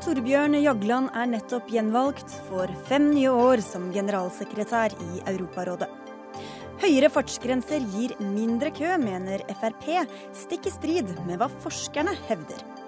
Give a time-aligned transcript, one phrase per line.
[0.00, 5.90] Torbjørn Jagland er nettopp gjenvalgt for fem nye år som generalsekretær i Europarådet.
[6.80, 9.90] Høyere fartsgrenser gir mindre kø, mener Frp,
[10.32, 12.79] stikk i strid med hva forskerne hevder.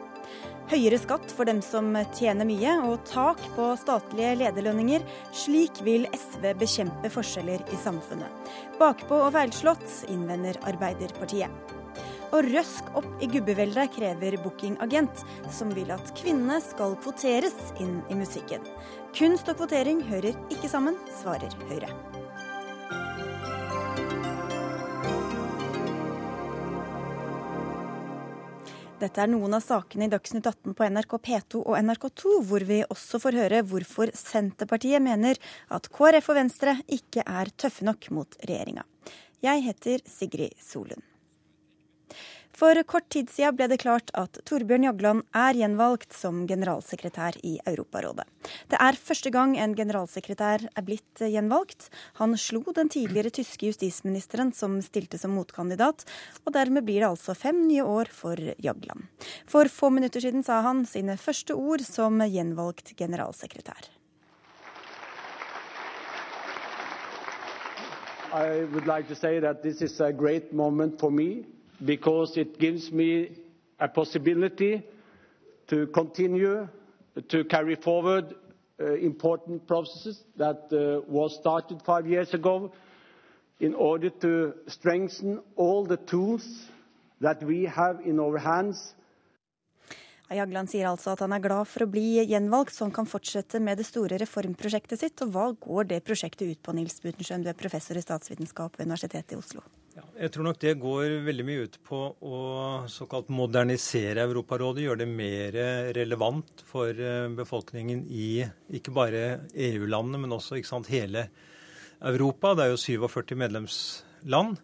[0.71, 5.03] Høyere skatt for dem som tjener mye, og tak på statlige lederlønninger.
[5.35, 8.55] Slik vil SV bekjempe forskjeller i samfunnet.
[8.81, 11.77] Bakpå og feilslått, innvender Arbeiderpartiet.
[12.33, 18.17] Og røsk opp i gubbeveldet krever bookingagent, som vil at kvinnene skal kvoteres inn i
[18.17, 18.64] musikken.
[19.19, 21.93] Kunst og kvotering hører ikke sammen, svarer Høyre.
[29.03, 32.77] Dette er noen av sakene i Dagsnytt 18 på NRK P2 og NRK2, hvor vi
[32.87, 35.41] også får høre hvorfor Senterpartiet mener
[35.75, 38.87] at KrF og Venstre ikke er tøffe nok mot regjeringa.
[39.42, 41.03] Jeg heter Sigrid Solund.
[42.62, 47.56] For kort tid siden ble det klart at Torbjørn Jagland er gjenvalgt som generalsekretær i
[47.66, 48.22] Europarådet.
[48.70, 51.88] Det er første gang en generalsekretær er blitt gjenvalgt.
[52.20, 56.04] Han slo den tidligere tyske justisministeren som stilte som motkandidat,
[56.46, 59.08] og dermed blir det altså fem nye år for Jagland.
[59.50, 63.91] For få minutter siden sa han sine første ord som gjenvalgt generalsekretær.
[68.30, 71.42] I would like to say that this is a great moment for me
[71.84, 73.30] because it gives me
[73.78, 74.83] a possibility
[75.66, 76.69] to continue
[77.28, 78.34] to carry forward
[78.80, 82.72] uh, important processes that uh, was started five years ago
[83.60, 86.66] in order to strengthen all the tools
[87.20, 88.94] that we have in our hands
[90.33, 93.60] Jagland sier altså at han er glad for å bli gjenvalgt, så han kan fortsette
[93.60, 95.20] med det store reformprosjektet sitt.
[95.25, 98.88] Og hva går det prosjektet ut på, Nils Butenschøn, du er professor i statsvitenskap ved
[98.88, 99.64] Universitetet i Oslo?
[99.92, 102.36] Ja, jeg tror nok det går veldig mye ut på å
[102.88, 104.86] såkalt modernisere Europarådet.
[104.86, 105.52] Gjøre det mer
[105.98, 108.40] relevant for eh, befolkningen i
[108.72, 111.28] ikke bare EU-landene, men også sant, hele
[112.00, 112.54] Europa.
[112.56, 114.56] Det er jo 47 medlemsland.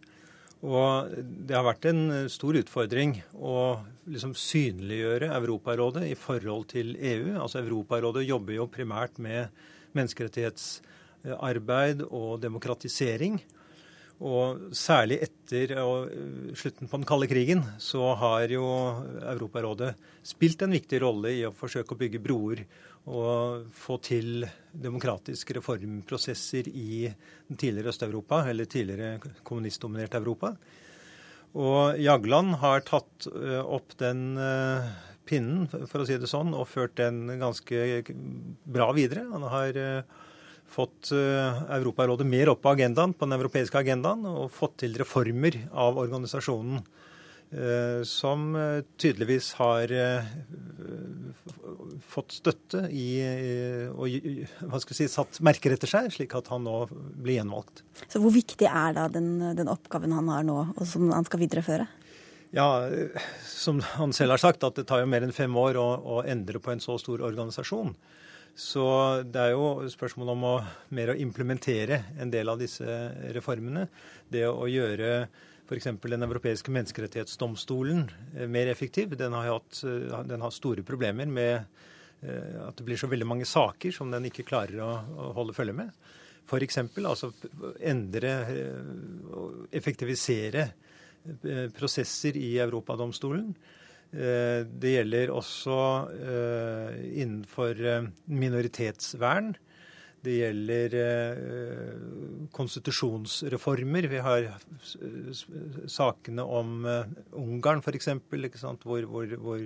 [0.64, 1.12] Og
[1.46, 7.36] det har vært en stor utfordring å liksom synliggjøre Europarådet i forhold til EU.
[7.36, 9.46] Altså Europarådet jobber jo primært med
[9.92, 13.38] menneskerettighetsarbeid og demokratisering.
[14.18, 15.76] Og særlig etter
[16.58, 18.66] slutten på den kalde krigen så har jo
[19.22, 19.92] Europarådet
[20.26, 22.64] spilt en viktig rolle i å forsøke å bygge broer
[23.08, 24.42] og få til
[24.74, 30.52] demokratiske reformprosesser i den tidligere Øst-Europa, eller tidligere kommunistdominerte Europa.
[31.56, 34.88] Og Jagland har tatt eh, opp den eh,
[35.28, 38.02] pinnen, for å si det sånn, og ført den ganske
[38.68, 39.24] bra videre.
[39.32, 40.18] Han har eh,
[40.68, 45.98] fått Europarådet mer opp på agendaen, på den europeiske agendaen, og fått til reformer av
[46.00, 46.84] organisasjonen.
[47.48, 50.26] Eh, som eh, tydeligvis har eh,
[52.04, 53.06] fått støtte i,
[53.88, 57.80] og si, satt merker etter seg, slik at han nå blir gjenvalgt.
[58.04, 61.40] Så Hvor viktig er da den, den oppgaven han har nå, og som han skal
[61.46, 61.88] videreføre?
[62.52, 62.68] Ja,
[63.48, 65.88] Som han selv har sagt, at det tar jo mer enn fem år å,
[66.20, 67.96] å endre på en så stor organisasjon.
[68.58, 68.84] Så
[69.22, 70.54] det er jo spørsmål om å
[70.98, 72.86] mer å implementere en del av disse
[73.36, 73.84] reformene.
[74.26, 75.28] Det å gjøre
[75.68, 75.86] f.eks.
[76.02, 79.14] Den europeiske menneskerettighetsdomstolen eh, mer effektiv.
[79.20, 81.54] Den har, hatt, eh, den har, store problemer med
[82.24, 85.54] eh, at det blir så veldig mange saker som den ikke klarer å, å holde
[85.54, 85.94] følge med.
[86.48, 86.80] F.eks.
[87.04, 87.30] altså
[87.84, 88.34] endre
[89.36, 90.70] og effektivisere
[91.76, 93.52] prosesser i Europadomstolen.
[94.10, 95.78] Det gjelder også
[97.12, 97.82] innenfor
[98.24, 99.50] minoritetsvern.
[100.18, 104.08] Det gjelder eh, konstitusjonsreformer.
[104.10, 104.48] Vi har
[105.86, 108.10] sakene om eh, Ungarn f.eks.,
[108.82, 109.62] hvor, hvor, hvor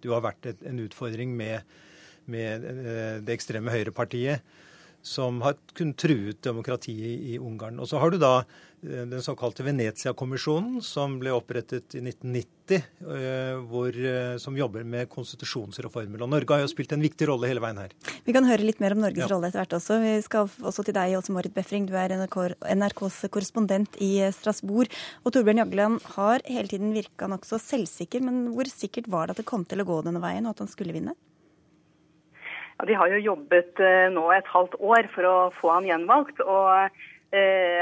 [0.00, 1.76] du har vært en utfordring med,
[2.24, 4.40] med eh, det ekstreme høyrepartiet
[5.04, 7.76] som har kunnet truet demokratiet i Ungarn.
[7.76, 8.46] Og så har du da eh,
[8.84, 12.82] den såkalte Venezia-kommisjonen, som ble opprettet i 1990,
[13.14, 16.22] eh, hvor, eh, som jobber med konstitusjonsreformer.
[16.22, 17.94] Og Norge har jo spilt en viktig rolle hele veien her.
[18.26, 19.30] Vi kan høre litt mer om Norges ja.
[19.32, 20.00] rolle etter hvert også.
[20.02, 21.88] Vi skal også til deg, Åse Marit Befring.
[21.88, 24.92] Du er NRKs korrespondent i Strasbourg.
[25.24, 29.44] Og Torbjørn Jagland har hele tiden virka nokså selvsikker, men hvor sikkert var det at
[29.44, 31.16] det kom til å gå denne veien, og at han skulle vinne?
[32.78, 36.40] Ja, De har jo jobbet eh, nå et halvt år for å få han gjenvalgt.
[36.42, 36.90] og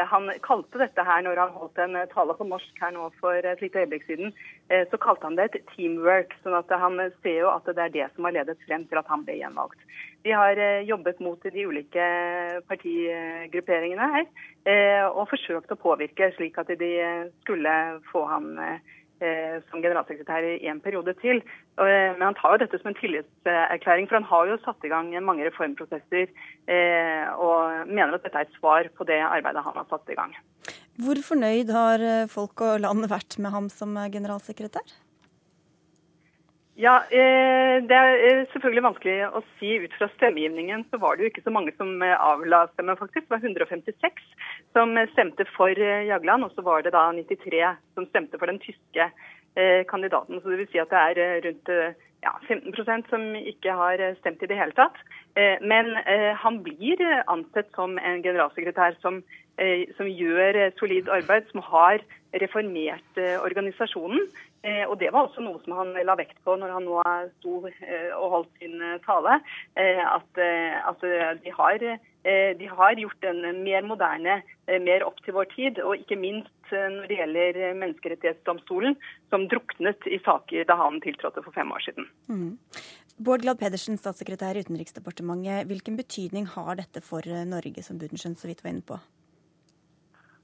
[0.08, 3.60] han kalte dette her, når han holdt en tale på norsk her nå for et
[3.60, 4.32] lite øyeblikk siden,
[4.88, 6.32] så kalte han det et teamwork.
[6.42, 9.10] sånn at han ser jo at det er det som har ledet frem til at
[9.12, 9.84] han ble gjenvalgt.
[10.24, 10.56] Vi har
[10.88, 12.06] jobbet mot de ulike
[12.70, 16.92] partigrupperingene her og forsøkt å påvirke slik at de
[17.42, 17.76] skulle
[18.08, 19.01] få han Eh,
[19.70, 21.42] som generalsekretær i en periode til.
[21.80, 24.92] Eh, men han tar jo dette som en tillitserklæring, for han har jo satt i
[24.92, 29.78] gang mange reformprosesser eh, og mener at dette er et svar på det arbeidet han
[29.80, 30.34] har satt i gang.
[31.02, 34.92] Hvor fornøyd har folk og land vært med ham som generalsekretær?
[36.82, 39.76] Ja, eh, Det er eh, selvfølgelig vanskelig å si.
[39.84, 43.28] Ut fra stemmegivningen så var det jo ikke så mange som eh, avla stemme, faktisk.
[43.28, 44.24] Det var 156
[44.74, 47.60] som stemte for Jagland, og så var det da 93
[47.94, 49.10] som stemte for den tyske
[49.84, 50.40] kandidaten.
[50.40, 51.68] Så det vil si at det er rundt
[52.24, 54.96] ja, 15 som ikke har stemt i det hele tatt.
[55.60, 55.92] Men
[56.40, 59.20] han blir ansett som en generalsekretær som,
[59.98, 62.00] som gjør solid arbeid, som har
[62.40, 64.24] reformert organisasjonen.
[64.62, 67.02] Eh, og Det var også noe som han la vekt på når han nå
[67.40, 69.40] sto eh, og holdt sin eh, tale.
[69.74, 71.02] At, at
[71.42, 74.40] de, har, de, har, gjort den mer moderne,
[74.84, 75.80] mer opp til vår tid.
[75.82, 78.96] Og ikke minst når det gjelder Menneskerettighetsdomstolen,
[79.32, 82.08] som druknet i saker da han tiltrådte for fem år siden.
[82.28, 82.52] Mm.
[83.22, 85.66] Bård Glad Pedersen, statssekretær i Utenriksdepartementet.
[85.70, 89.00] Hvilken betydning har dette for Norge, som Budenschøn så vidt var inne på?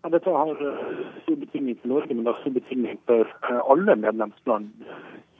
[0.03, 3.63] Ja, dette har eh, stor betydning for Norge, men det har stor betydning for eh,
[3.73, 4.71] alle medlemsland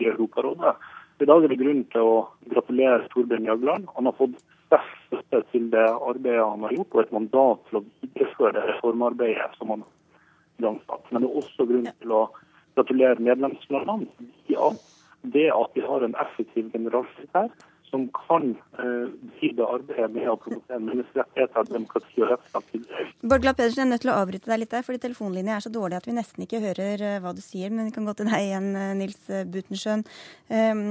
[0.03, 0.75] i Europarådet.
[1.23, 2.17] I dag er det grunn til å
[2.51, 3.87] gratulere Torbjørn Jagland.
[3.95, 4.35] Han har fått
[4.73, 9.49] best støtte til det arbeidet han har gjort, og et mandat til å videreføre reformarbeidet
[9.61, 9.95] som han har
[10.59, 11.07] igangsatt.
[11.11, 12.23] Men det er også grunn til å
[12.79, 14.31] gratulere medlemslandene.
[14.51, 14.73] Ja,
[15.23, 17.51] det at vi har en effektiv generalsekretær
[17.91, 19.09] som kan uh,
[19.39, 22.73] drive arbeidet med å promotere menneskerettigheter, demokrati og rettsstat.
[23.33, 25.73] Borgla Pedersen, jeg er nødt til å avbryte deg litt der, fordi telefonlinja er så
[25.75, 27.73] dårlig at vi nesten ikke hører uh, hva du sier.
[27.75, 30.05] Men vi kan gå til deg igjen, uh, Nils Butenschøn.
[30.49, 30.83] Um,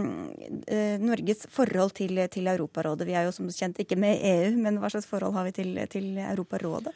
[1.03, 3.07] Norges forhold til, til, Europarådet.
[3.07, 5.77] Vi er jo som kjent ikke med EU, men hva slags forhold har vi til,
[5.91, 6.95] til Europarådet?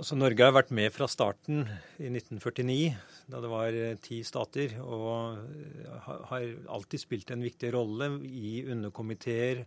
[0.00, 1.58] Altså, Norge har vært med fra starten
[2.00, 2.94] i 1949,
[3.28, 8.62] da det var eh, ti stater, og eh, har alltid spilt en viktig rolle i
[8.72, 9.60] underkomiteer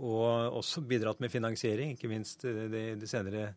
[0.00, 3.52] og også bidratt med finansiering, ikke minst eh, de, de senere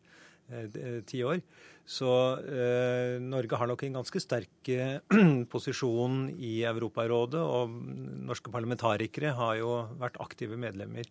[1.09, 1.39] ti år.
[1.81, 2.13] Så
[2.45, 4.69] eh, Norge har nok en ganske sterk
[5.53, 7.73] posisjon i Europarådet, og
[8.29, 11.09] norske parlamentarikere har jo vært aktive medlemmer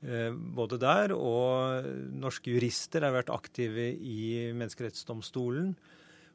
[0.00, 1.84] både der, og
[2.16, 5.74] norske jurister har vært aktive i Menneskerettsdomstolen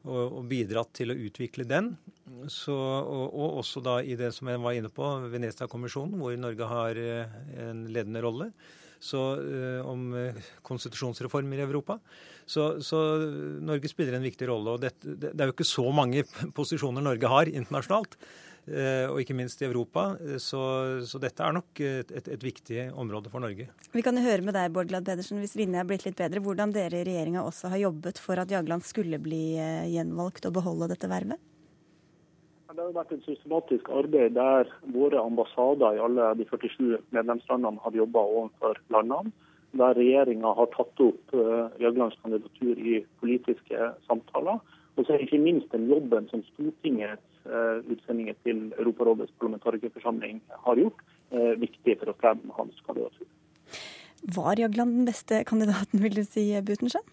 [0.06, 1.94] og, bidratt til å utvikle den.
[2.52, 6.70] Så, og, og, også da i det som jeg var inne på, Venezia-kommisjonen, hvor Norge
[6.70, 8.52] har eh, en ledende rolle.
[9.02, 10.14] Så, eh, om
[10.66, 12.00] konstitusjonsreformer i Europa.
[12.46, 13.02] Så, så,
[13.66, 14.76] Norge spiller en viktig rolle.
[14.76, 16.26] og det, det, er jo ikke så mange
[16.58, 18.18] posisjoner Norge har internasjonalt.
[18.66, 20.16] Eh, og ikke minst i Europa.
[20.26, 20.60] Eh, så,
[21.06, 23.68] så dette er nok et, et, et, viktig område for Norge.
[23.94, 26.42] Vi kan jo høre med deg, Bård Glad Pedersen, hvis linja er blitt litt bedre,
[26.42, 30.58] hvordan dere i regjeringa også har jobbet for at Jagland skulle bli eh, gjenvalgt og
[30.58, 31.42] beholde dette vervet?
[32.76, 37.96] Det har vært et systematisk arbeid der våre ambassader i alle de 47 medlemslandene har
[37.96, 39.32] jobba overfor landene.
[39.80, 41.36] Der regjeringa har tatt opp
[41.80, 44.60] Jaglands kandidatur i politiske samtaler.
[44.96, 50.40] Og så er det ikke minst den jobben som Stortingets Eh, utsendinger til Europarådets parlamentarikerforsamling
[50.66, 53.28] har gjort, eh, viktig for å fremme hans kandidatur.
[54.38, 57.06] Var Jagland den beste kandidaten, vil du si, Butenschøn?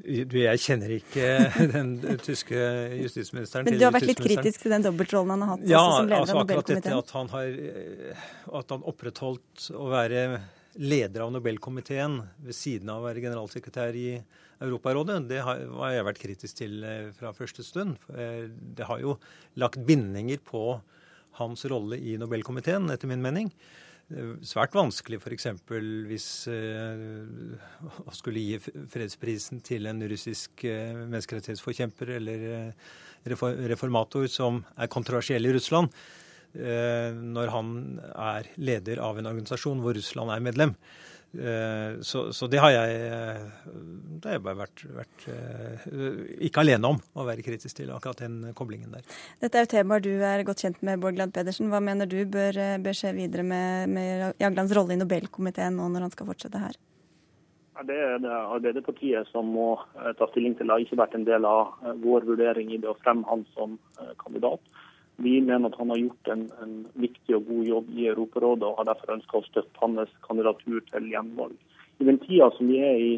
[0.00, 1.28] Jeg kjenner ikke
[1.76, 2.56] den tyske
[3.02, 3.68] justisministeren.
[3.68, 5.68] Men du har vært litt kritisk til den dobbeltrollen han har hatt?
[5.68, 8.28] Ja, som leder altså akkurat dette at han har eh,
[8.62, 10.40] at han opprettholdt å være
[10.74, 14.10] leder av Nobelkomiteen ved siden av å være generalsekretær i
[14.64, 15.60] Europarådet, det har,
[15.92, 17.98] jeg vært kritisk til eh, fra første stund.
[18.12, 19.16] Eh, det har jo
[19.60, 20.80] lagt bindinger på
[21.38, 23.52] hans rolle i Nobelkomiteen, etter min mening.
[24.40, 25.50] Svært vanskelig f.eks.
[26.08, 28.56] hvis å skulle gi
[28.88, 32.46] fredsprisen til en russisk menneskerettighetsforkjemper eller
[33.68, 35.92] reformator som er kontroversiell i Russland,
[36.54, 37.68] når han
[38.08, 40.72] er leder av en organisasjon hvor Russland er medlem.
[41.36, 43.42] Eh, så, så, det har jeg, eh,
[44.16, 45.88] det har jeg bare vært, vært, eh,
[46.48, 49.04] ikke alene om å være kritisk til, akkurat den koblingen der.
[49.42, 51.68] Dette er jo temaer du er godt kjent med, Bård Glad Pedersen.
[51.68, 56.08] Hva mener du bør, bør skje videre med, med Jaglands rolle i Nobelkomiteen nå når
[56.08, 56.80] han skal fortsette her?
[57.86, 59.76] Det er det Arbeiderpartiet som må
[60.18, 60.66] ta stilling til.
[60.66, 63.76] Det har ikke vært en del av vår vurdering i det å fremme han som
[64.18, 64.64] kandidat.
[65.20, 68.76] Vi mener at han har gjort en, en viktig og god jobb i Europarådet, og
[68.78, 71.56] har derfor ønska å støtte hans kandidatur til gjenvalg
[71.98, 73.12] I den tida som vi er i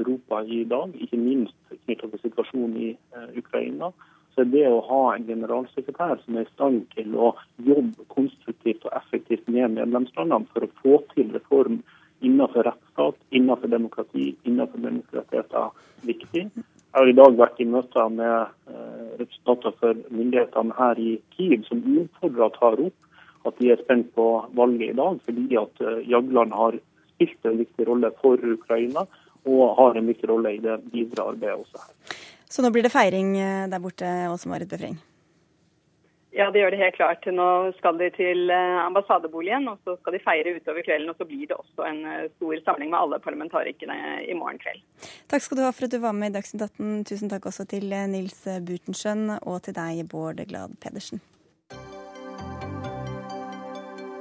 [0.00, 2.88] Europa i dag, ikke minst knytta til situasjonen i
[3.36, 3.90] Ukraina,
[4.32, 7.34] så er det å ha en generalsekretær som er i stand til å
[7.68, 11.82] jobbe konstruktivt og effektivt med medlemslandene for å få til reform
[12.24, 15.72] innenfor rettsstat, innenfor demokrati, innenfor menneskerettigheter,
[16.08, 16.46] viktig.
[16.92, 18.52] Jeg har i dag vært i møter med
[19.20, 23.06] representanter for myndighetene her i Kiev som uoppfordra tar opp
[23.46, 24.26] at de er spent på
[24.58, 26.78] valget i dag, fordi at eh, Jagland har
[27.14, 29.06] spilt en viktig rolle for Ukraina
[29.46, 32.16] og har en viktig rolle i det videre arbeidet også her.
[32.50, 34.98] Så nå blir det feiring eh, der borte, Åse Marit Befring?
[36.36, 37.26] Ja, det gjør det helt klart.
[37.32, 41.08] Nå skal de til eh, ambassadeboligen, og så skal de feire utover kvelden.
[41.12, 42.02] Og så blir det også en
[42.36, 43.96] stor samling med alle parlamentarikerne
[44.28, 44.82] i morgen kveld.
[45.32, 47.06] Takk skal du ha for at du var med i Dagsnytt 18.
[47.08, 51.24] Tusen takk også til Nils Butenschøn og til deg, Bård Glad Pedersen.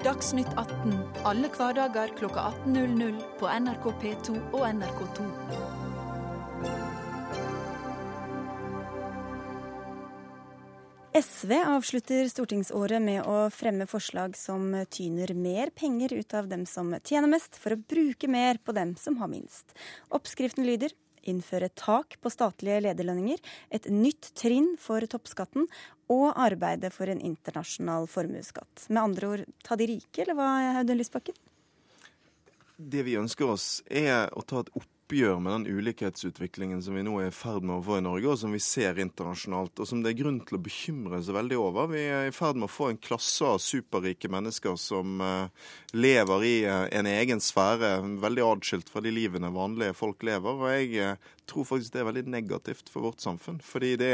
[0.05, 0.91] Dagsnytt 18
[1.25, 5.25] alle hverdager kl 18.00 på NRK P2 og NRK2.
[11.15, 16.89] SV avslutter stortingsåret med å fremme forslag som tyner mer penger ut av dem som
[17.07, 19.71] tjener mest, for å bruke mer på dem som har minst.
[20.11, 20.91] Oppskriften lyder
[21.23, 23.39] innføre tak på statlige lederlønninger,
[23.71, 25.69] et nytt trinn for toppskatten
[26.11, 28.89] og arbeide for en internasjonal formuesskatt.
[28.89, 30.49] Med andre ord ta de rike, eller hva,
[30.81, 31.39] Audun Lysbakken?
[32.75, 37.03] Det vi ønsker oss, er å ta et opp oppgjør med den ulikhetsutviklingen som vi
[37.05, 39.85] nå er i ferd med å få i Norge, og som vi ser internasjonalt, og
[39.85, 41.91] som det er grunn til å bekymre seg veldig over.
[41.91, 45.45] Vi er i ferd med å få en klasse av superrike mennesker som uh,
[45.93, 50.57] lever i uh, en egen sfære, veldig atskilt fra de livene vanlige folk lever.
[50.57, 53.61] og jeg uh, tror faktisk det er veldig negativt for vårt samfunn.
[53.61, 54.13] Fordi det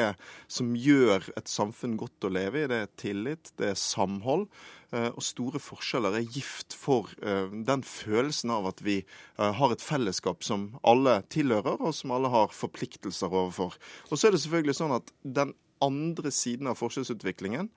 [0.52, 4.50] som gjør et samfunn godt å leve i, det er tillit, det er samhold.
[4.92, 9.72] Eh, og store forskjeller er gift for eh, den følelsen av at vi eh, har
[9.72, 13.78] et fellesskap som alle tilhører, og som alle har forpliktelser overfor.
[14.10, 17.72] Og så er det selvfølgelig sånn at den andre siden av forskjellsutviklingen,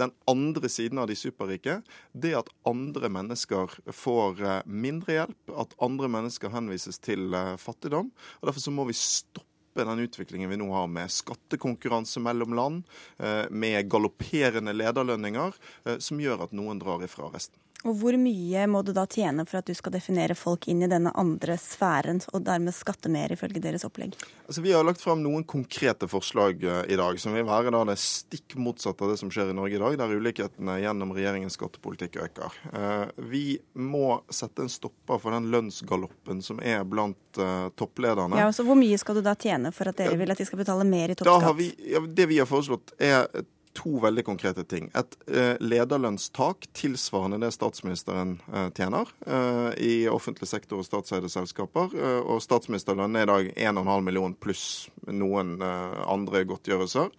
[0.00, 1.74] den andre siden av de superrike,
[2.16, 8.08] det at andre mennesker får mindre hjelp, at andre mennesker henvises til fattigdom.
[8.40, 9.47] og Derfor så må vi stoppe
[9.78, 12.84] stoppe den utviklingen vi nå har med skattekonkurranse mellom land,
[13.18, 15.54] eh, med galopperende lederlønninger,
[15.84, 17.58] eh, som gjør at noen drar ifra resten.
[17.86, 20.88] Og Hvor mye må du da tjene for at du skal definere folk inn i
[20.90, 24.16] denne andre sfæren, og dermed skatte mer, ifølge deres opplegg?
[24.48, 27.84] Altså, vi har lagt fram noen konkrete forslag uh, i dag, som vil være da,
[27.86, 31.54] det stikk motsatte av det som skjer i Norge i dag, der ulikhetene gjennom regjeringens
[31.54, 32.56] skattepolitikk øker.
[32.72, 33.44] Uh, vi
[33.78, 38.42] må sette en stopper for den lønnsgaloppen som er blant uh, topplederne.
[38.42, 40.64] Ja, så Hvor mye skal du da tjene for at dere vil at de skal
[40.64, 41.54] betale mer i toppskatt?
[41.62, 43.30] Vi, ja, det vi har foreslått er
[43.76, 44.88] to veldig konkrete ting.
[44.98, 51.94] Et eh, lederlønnstak tilsvarende det statsministeren eh, tjener eh, i offentlig sektor og statseide selskaper.
[52.24, 54.64] Og statsministerlønnen er i dag 1,5 million pluss
[55.08, 57.12] noen andre godtgjørelser.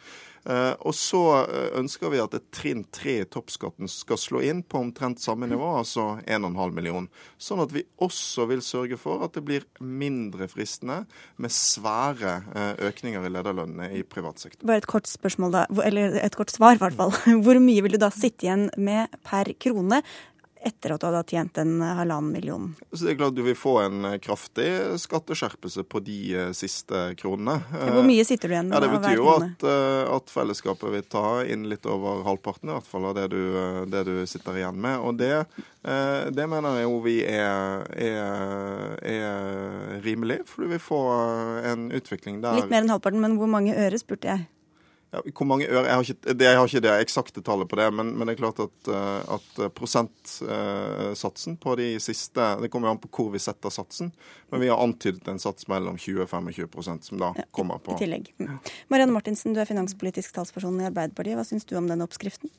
[0.45, 4.61] Eh, og så eh, ønsker vi at et trinn tre i toppskatten skal slå inn
[4.63, 7.09] på omtrent samme nivå, altså 1,5 million.
[7.41, 11.01] Sånn at vi også vil sørge for at det blir mindre fristende
[11.41, 14.65] med svære eh, økninger i lederlønnene i privat sektor.
[14.69, 17.15] Bare et kort spørsmål da, eller et kort svar i hvert fall.
[17.45, 20.03] Hvor mye vil du da sitte igjen med per krone
[20.61, 22.75] etter at du hadde tjent en halvannen million.
[22.91, 24.67] Så det er klart Du vil få en eh, kraftig
[24.99, 27.59] skatteskjerpelse på de eh, siste kronene.
[27.71, 28.75] Hvor mye sitter du igjen med?
[28.75, 32.75] Ja, Det betyr jo at, eh, at, fellesskapet vil ta inn litt over halvparten i
[32.75, 33.41] hvert fall av det du,
[33.89, 34.99] det du sitter igjen med.
[34.99, 35.33] Og det,
[36.35, 41.01] det mener jeg jo vi er, er, er rimelig, for du vil få
[41.71, 44.47] en utvikling der Litt mer enn halvparten, men hvor mange øre, spurte jeg.
[45.09, 45.87] Ja, hvor mange øre?
[45.87, 48.35] Jeg har ikke det, jeg har ikke det eksakte tallet på det, men, men, det
[48.35, 53.31] er klart at, eh, at prosentsatsen på de siste Det kommer jo an på hvor
[53.33, 54.11] vi setter satsen,
[54.53, 58.03] men vi har antydet en sats mellom 20 og 25 som da kommer på I
[58.03, 58.29] tillegg.
[58.37, 58.57] Mm.
[58.93, 61.39] Marianne Martinsen, du er finanspolitisk talsperson i Arbeiderpartiet.
[61.39, 62.53] Hva syns du om den oppskriften?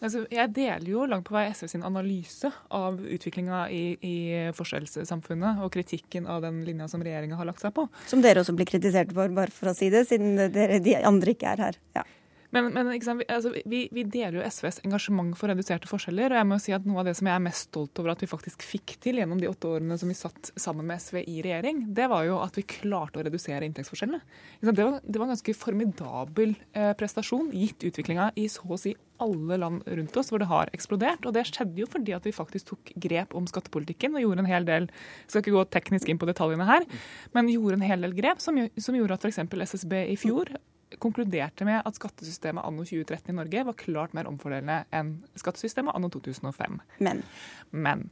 [0.00, 4.14] Altså, jeg deler jo langt på vei SV sin analyse av utviklinga i, i,
[4.56, 7.84] forskjellssamfunnet og kritikken av den linja som regjeringa har lagt seg på.
[8.08, 11.36] Som dere også blir kritisert for, bare for å si det, siden dere, de andre
[11.36, 11.80] ikke er her.
[11.98, 12.06] Ja.
[12.50, 16.32] Men, men altså, vi, vi, deler jo SVs engasjement for reduserte forskjeller.
[16.32, 18.24] og jeg må si at Noe av det som jeg er mest stolt over at
[18.24, 21.38] vi faktisk fikk til gjennom de åtte årene som vi satt sammen med SV i
[21.46, 24.22] regjering, det var jo at vi klarte å redusere inntektsforskjellene.
[24.66, 28.96] Det var, det var en ganske formidabel eh, prestasjon, gitt utviklinga i så å si
[29.20, 31.28] alle land rundt oss hvor det har eksplodert.
[31.28, 34.50] Og det skjedde jo fordi at vi faktisk tok grep om skattepolitikken og gjorde en
[34.50, 34.90] hel del
[35.28, 36.88] skal ikke gå teknisk inn på detaljene her,
[37.36, 39.44] men gjorde en hel del grep som, som gjorde at f.eks.
[39.70, 40.50] SSB i fjor
[40.98, 46.10] konkluderte med at skattesystemet anno 2013 i Norge var klart mer omfordelende enn skattesystemet anno
[46.12, 46.80] 2005.
[46.98, 47.22] Men.
[47.70, 48.08] Men.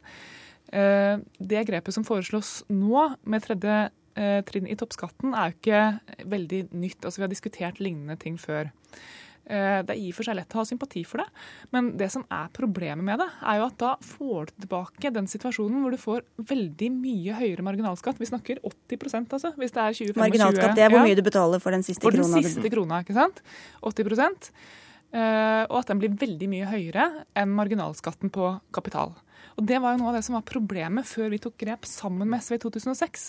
[0.72, 3.78] Eh, det grepet som foreslås nå, med tredje
[4.18, 7.00] eh, trinn i toppskatten, er jo ikke veldig nytt.
[7.02, 8.70] Altså, vi har diskutert lignende ting før.
[9.48, 11.28] Eh, det er i og for seg lett å ha sympati for det,
[11.72, 15.30] men det som er problemet med det, er jo at da får du tilbake den
[15.30, 18.20] situasjonen hvor du får veldig mye høyere marginalskatt.
[18.20, 20.20] Vi snakker 80% altså, hvis det er 20-25.
[20.20, 22.28] Marginalskatt, det er hvor mye du betaler for den siste for krona.
[22.34, 23.40] den siste krona, ikke sant?
[23.80, 24.52] 80
[25.08, 27.04] Uh, og at den blir veldig mye høyere
[27.40, 29.14] enn marginalskatten på kapital.
[29.56, 32.28] Og Det var jo noe av det som var problemet før vi tok grep sammen
[32.28, 33.24] med SV i 2006.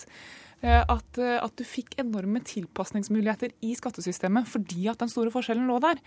[0.60, 5.70] Uh, at, uh, at, du fikk enorme tilpasningsmuligheter i skattesystemet fordi at den store forskjellen
[5.70, 6.02] lå der.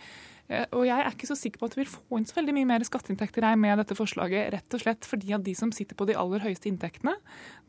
[0.52, 2.56] Eh, og jeg er ikke så sikker på at vi vil få inn så veldig
[2.58, 6.08] mye mer skatteinntekter med dette forslaget, rett og slett fordi at de som sitter på
[6.10, 7.16] de aller høyeste inntektene,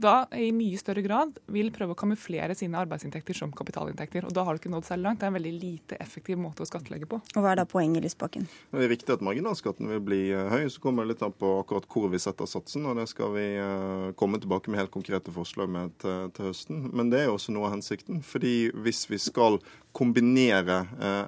[0.00, 4.26] da i mye større grad vil prøve å kamuflere sine arbeidsinntekter som kapitalinntekter.
[4.26, 5.21] Og da har du ikke nådd særlig langt.
[5.23, 7.21] Det er en veldig lite effektiv måte å skattlegge på.
[7.23, 8.49] Og Hva er da poenget, Lysbakken?
[8.73, 10.66] Det er riktig at marginalskatten vil bli eh, høy.
[10.73, 12.88] Så kommer det litt an på akkurat hvor vi setter satsen.
[12.90, 16.88] og Det skal vi eh, komme tilbake med helt konkrete forslag med til, til høsten.
[16.90, 18.23] Men det er jo også noe av hensikten.
[18.26, 19.61] fordi hvis vi skal
[19.94, 20.80] kombinere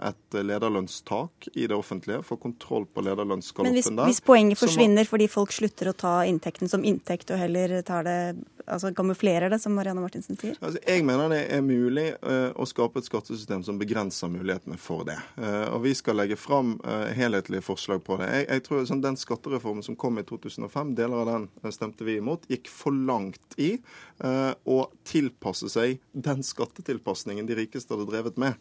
[0.08, 3.90] et lederlønnstak i det offentlige, få kontroll på lederlønnsgaloppen der.
[3.90, 7.78] Men hvis, hvis poenget forsvinner fordi folk slutter å ta inntekten som inntekt og heller
[7.86, 8.18] tar det,
[8.66, 10.56] altså kamuflerer det, som Marianne Martinsen sier?
[10.60, 15.06] Altså, jeg mener det er mulig uh, å skape et skattesystem som begrenser mulighetene for
[15.08, 15.18] det.
[15.38, 18.28] Uh, og vi skal legge fram uh, helhetlige forslag på det.
[18.32, 22.18] Jeg, jeg tror sånn, Den skattereformen som kom i 2005, deler av den stemte vi
[22.20, 23.76] imot, gikk for langt i
[24.16, 28.56] å tilpasse seg den skattetilpasningen de rikeste hadde drevet med.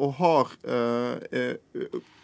[0.00, 0.54] og har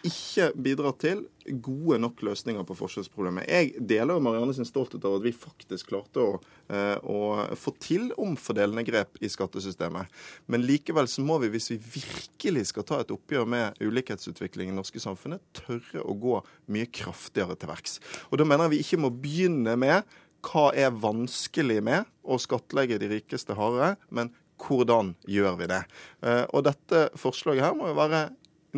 [0.07, 1.25] ikke bidrar til
[1.63, 3.47] gode nok løsninger på forskjellsproblemet.
[3.47, 6.39] Jeg deler Marianne sin stolthet over at vi faktisk klarte å,
[6.71, 7.19] eh, å,
[7.55, 10.11] få til omfordelende grep i skattesystemet.
[10.47, 14.77] Men likevel så må vi, hvis vi virkelig skal ta et oppgjør med ulikhetsutvikling i
[14.77, 16.41] norske samfunnet, tørre å gå
[16.73, 17.99] mye kraftigere til verks.
[18.31, 22.99] Og da mener jeg vi ikke må begynne med hva er vanskelig med å skattlegge
[23.01, 25.83] de rikeste hardere, men hvordan gjør vi det?
[26.25, 28.27] Eh, og dette forslaget her må jo være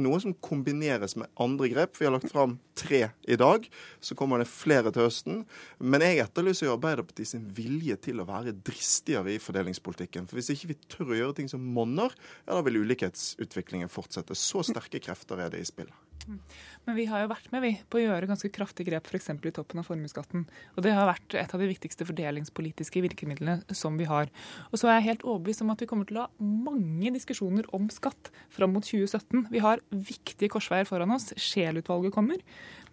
[0.02, 1.98] noe som kombineres med andre grep.
[2.00, 3.68] Vi har lagt fram tre i dag.
[4.00, 5.44] Så kommer det flere til høsten.
[5.80, 10.30] Men jeg etterlyser jo Arbeiderpartiet sin vilje til å være dristigere i fordelingspolitikken.
[10.30, 12.16] For hvis ikke vi tør å gjøre ting som monner,
[12.46, 14.38] ja, da vil ulikhetsutviklingen fortsette.
[14.38, 16.09] Så sterke krefter er det i spillet.
[16.28, 19.30] Men vi har jo vært med vi, på å gjøre ganske kraftige grep f.eks.
[19.30, 20.46] i toppen av formuesskatten.
[20.76, 24.32] Og det har vært et av de viktigste fordelingspolitiske virkemidlene som vi har.
[24.72, 27.70] Og så er jeg helt overbevist om at vi kommer til å ha mange diskusjoner
[27.76, 29.48] om skatt fram mot 2017.
[29.54, 31.32] Vi har viktige korsveier foran oss.
[31.38, 32.42] Scheel-utvalget kommer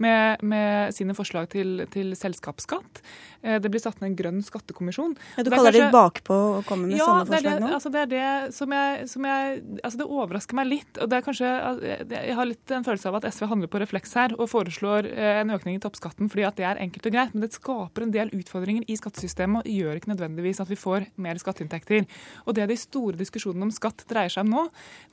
[0.03, 3.01] med, med, sine forslag til, til, selskapsskatt.
[3.43, 5.17] Eh, det blir satt ned en grønn skattekommisjon.
[5.37, 7.71] Ja, du kaller kanskje, det bakpå å komme med ja, sånne forslag det, nå?
[7.79, 11.01] Altså det er det som jeg, som jeg altså Det overrasker meg litt.
[11.01, 11.53] og det er kanskje,
[12.13, 15.41] Jeg har litt en følelse av at SV handler på refleks her og foreslår eh,
[15.43, 18.15] en økning i toppskatten fordi at det er enkelt og greit, men det skaper en
[18.15, 22.07] del utfordringer i skattesystemet og gjør ikke nødvendigvis at vi får mer skatteinntekter.
[22.47, 24.65] Og det de store diskusjonene om skatt dreier seg om nå,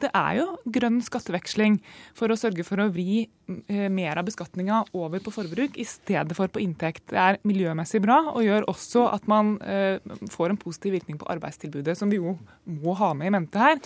[0.03, 1.79] det er jo grønn skatteveksling
[2.17, 6.35] for å sørge for å vri eh, mer av beskatninga over på forbruk i stedet
[6.37, 7.05] for på inntekt.
[7.11, 9.99] Det er miljømessig bra og gjør også at man eh,
[10.33, 13.81] får en positiv virkning på arbeidstilbudet, som vi jo må ha med i mente her.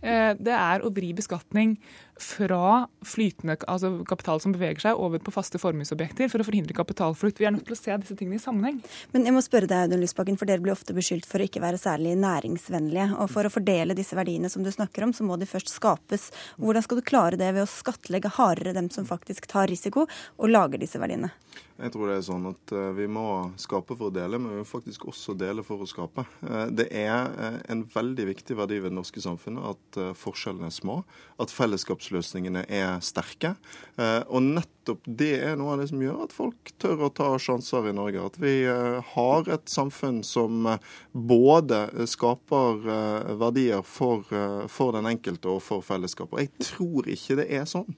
[0.00, 1.76] Eh, det er å vri beskatning
[2.20, 7.40] fra flytende altså kapital som beveger seg, over på faste formuesobjekter for å forhindre kapitalflukt.
[7.40, 8.80] Vi er nødt til å se disse tingene i sammenheng.
[9.14, 11.64] Men jeg må spørre deg, Audun Lysbakken, for dere blir ofte beskyldt for å ikke
[11.64, 13.08] være særlig næringsvennlige.
[13.22, 16.28] Og for å fordele disse verdiene som du snakker om, så må de først skapes.
[16.60, 20.52] Hvordan skal du klare det ved å skattlegge hardere dem som faktisk tar risiko og
[20.52, 21.32] lager disse verdiene?
[21.80, 23.24] Jeg tror det er sånn at eh, vi må
[23.60, 26.26] skape for å dele, men vi må faktisk også dele for å skape.
[26.44, 30.76] Eh, det er eh, en veldig viktig verdi ved det norske samfunnet at forskjellene er
[30.76, 31.00] små,
[31.40, 33.54] at fellesskapsløsningene er sterke.
[34.28, 37.88] Og nettopp det er noe av det som gjør at folk tør å ta sjanser
[37.90, 38.26] i Norge.
[38.28, 40.68] At vi har et samfunn som
[41.12, 42.84] både skaper
[43.40, 44.28] verdier for,
[44.72, 46.44] for den enkelte og for fellesskapet.
[46.44, 47.88] Jeg tror ikke det er sånn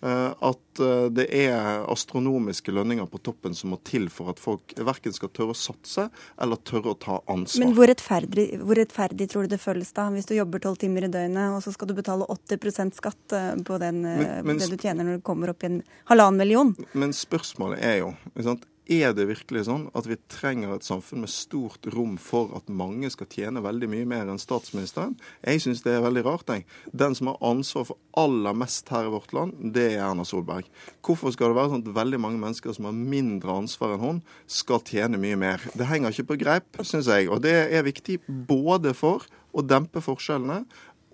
[0.00, 5.12] at eh, det er astronomiske lønninger på toppen som må til for at folk verken
[5.12, 6.06] skal tørre å satse
[6.40, 7.66] eller tørre å ta ansvar.
[7.66, 11.04] Men hvor rettferdig, hvor rettferdig tror du det føles da, hvis du jobber tolv timer
[11.04, 14.70] i døgnet, og så skal du betale 80 skatt eh, på den, men, men, det
[14.72, 16.74] du tjener når du kommer opp i en halvannen million?
[16.96, 18.64] Men spørsmålet er jo sant?
[18.90, 23.06] Er det virkelig sånn at vi trenger et samfunn med stort rom for at mange
[23.14, 25.12] skal tjene veldig mye mer enn statsministeren?
[25.46, 26.50] Jeg syns det er veldig rart.
[26.50, 26.64] Jeg.
[26.90, 30.66] Den som har ansvar for aller mest her i vårt land, det er Erna Solberg.
[31.06, 34.22] Hvorfor skal det være sånn at veldig mange mennesker som har mindre ansvar enn hun,
[34.50, 35.70] skal tjene mye mer?
[35.70, 37.30] Det henger ikke på greip, syns jeg.
[37.30, 39.22] Og det er viktig både for
[39.54, 40.64] å dempe forskjellene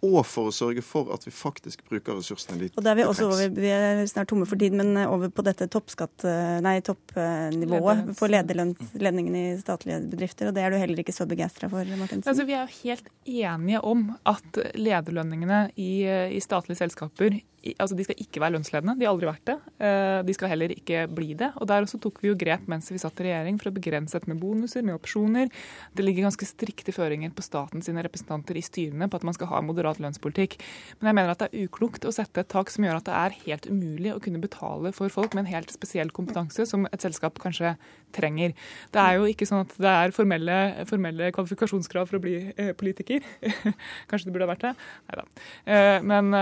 [0.05, 3.07] og for å sørge for at vi faktisk bruker ressursene dit Og da er vi
[3.09, 6.27] også over, vi er snart tomme for tid, men over på dette toppskatt,
[6.65, 10.51] nei, toppnivået på lederlønnsledningen i statlige bedrifter.
[10.51, 12.29] Og det er du heller ikke så begeistra for, Martinsen?
[12.29, 15.93] Altså, vi er jo helt enige om at lederlønningene i,
[16.37, 17.41] i statlige selskaper
[17.75, 19.57] altså De skal ikke være lønnsledende, de har aldri vært det.
[19.83, 21.51] Eh, de skal heller ikke bli det.
[21.61, 24.17] Og Der også tok vi jo grep mens vi satt i regjering for å begrense
[24.17, 25.51] dette med bonuser, med opsjoner.
[25.97, 29.51] Det ligger ganske strikte føringer på staten sine representanter i styrene på at man skal
[29.53, 30.59] ha moderat lønnspolitikk.
[31.01, 33.19] Men jeg mener at det er uklokt å sette et tak som gjør at det
[33.19, 37.03] er helt umulig å kunne betale for folk med en helt spesiell kompetanse som et
[37.03, 37.75] selskap kanskje
[38.17, 38.55] trenger.
[38.95, 42.73] Det er jo ikke sånn at det er formelle, formelle kvalifikasjonskrav for å bli eh,
[42.79, 43.25] politiker.
[44.11, 44.75] kanskje det burde ha vært det.
[45.11, 45.27] Nei da.
[45.67, 46.33] Eh, men,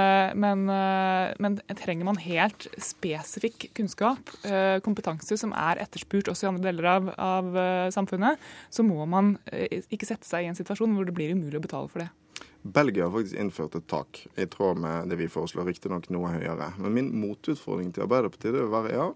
[0.40, 0.64] men
[1.42, 6.90] men trenger man helt spesifikk kunnskap, eh, kompetanse som er etterspurt også i andre deler
[6.94, 11.08] av, av eh, samfunnet, så må man eh, ikke sette seg i en situasjon hvor
[11.08, 12.10] det blir umulig å betale for det.
[12.64, 16.70] Belgia har faktisk innført et tak, i tråd med det vi foreslår, riktignok noe høyere.
[16.80, 19.08] Men min motutfordring til Arbeiderpartiet vil være ja,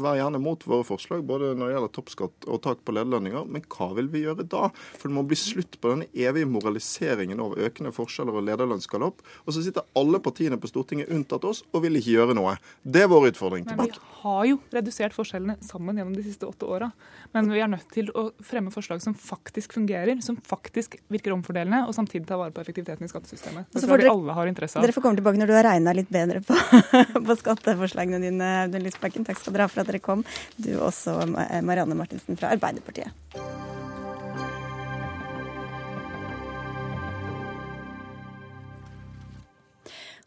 [0.00, 3.66] vær gjerne mot våre forslag, både når det gjelder toppskatt og tak på lederlønninger, men
[3.74, 4.70] hva vil vi gjøre da?
[4.96, 9.20] For det må bli slutt på denne evige moraliseringen over økende forskjeller og lederlønnsgalopp.
[9.44, 12.56] Og så sitter alle partiene på Stortinget unntatt oss og vil ikke gjøre noe.
[12.82, 14.00] Det er vår utfordring tilbake.
[14.00, 16.88] Men vi har jo redusert forskjellene sammen gjennom de siste åtte åra.
[17.36, 21.84] Men vi er nødt til å fremme forslag som faktisk fungerer, som faktisk virker omfordelende,
[21.84, 23.66] og samtidig tar vare på effektivitet effektiviteten i skattesystemet.
[23.72, 24.84] Det tror vi alle har interesse av.
[24.84, 26.54] Dere får komme tilbake når du har regna litt bedre på,
[27.26, 29.24] på skatteforslagene dine, Audun Lysbakken.
[29.24, 30.24] Takk skal dere ha for at dere kom,
[30.56, 31.18] du også,
[31.62, 33.12] Marianne Martinsen fra Arbeiderpartiet.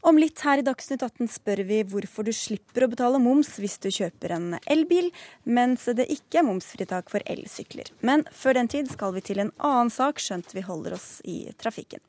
[0.07, 3.75] Om litt her i Dagsnytt 18 spør vi hvorfor du slipper å betale moms hvis
[3.83, 5.09] du kjøper en elbil,
[5.43, 7.91] mens det ikke er momsfritak for elsykler.
[8.07, 11.49] Men før den tid skal vi til en annen sak, skjønt vi holder oss i
[11.59, 11.99] trafikken.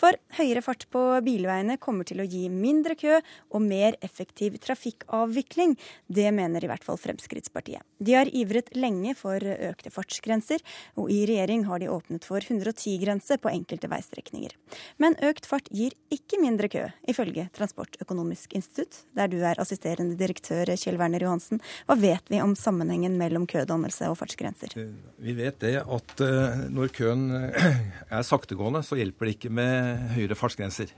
[0.00, 5.76] For høyere fart på bilveiene kommer til å gi mindre kø og mer effektiv trafikkavvikling.
[6.08, 7.84] Det mener i hvert fall Fremskrittspartiet.
[8.00, 10.62] De har ivret lenge for økte fartsgrenser,
[10.96, 14.56] og i regjering har de åpnet for 110-grense på enkelte veistrekninger.
[15.02, 20.72] Men økt fart gir ikke mindre kø, ifølge Transportøkonomisk institutt, der du er assisterende direktør
[20.80, 21.60] Kjell Werner Johansen.
[21.88, 24.74] Hva vet vi om sammenhengen mellom kødannelse og fartsgrenser?
[25.20, 27.80] Vi vet det at eh, når køen eh,
[28.16, 30.92] er saktegående, så hjelper det ikke med høyere fartsgrenser.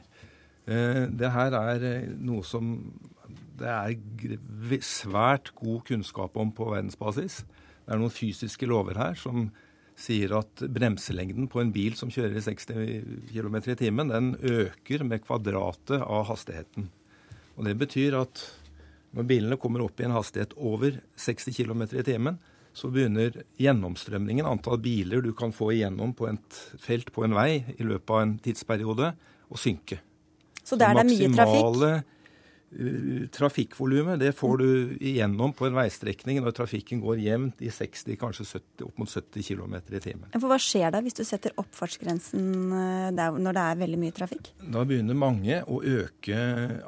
[0.68, 2.76] Eh, det her er eh, noe som
[3.62, 7.42] det er svært god kunnskap om på verdensbasis.
[7.82, 9.50] Det er noen fysiske lover her som
[9.98, 15.04] sier at bremselengden på en bil som kjører i 60 km i timen, den øker
[15.06, 16.88] med kvadratet av hastigheten.
[17.56, 18.42] Og Det betyr at
[19.12, 22.38] når bilene kommer opp i en hastighet over 60 km i timen,
[22.72, 27.62] så begynner gjennomstrømningen, antall biler du kan få igjennom på et felt på en vei
[27.76, 29.12] i løpet av en tidsperiode,
[29.52, 29.98] å synke.
[30.64, 32.08] Så der det er mye trafikk?
[32.72, 34.68] Eh, trafikkvolumet det får du
[35.00, 39.44] igjennom på en veistrekning når trafikken går jevnt i 60, kanskje 70, opp mot 70
[39.44, 40.30] km i timen.
[40.32, 42.46] For Hva skjer da hvis du setter opp fartsgrensen
[42.78, 44.52] eh, der, når det er veldig mye trafikk?
[44.62, 46.38] Da begynner mange å øke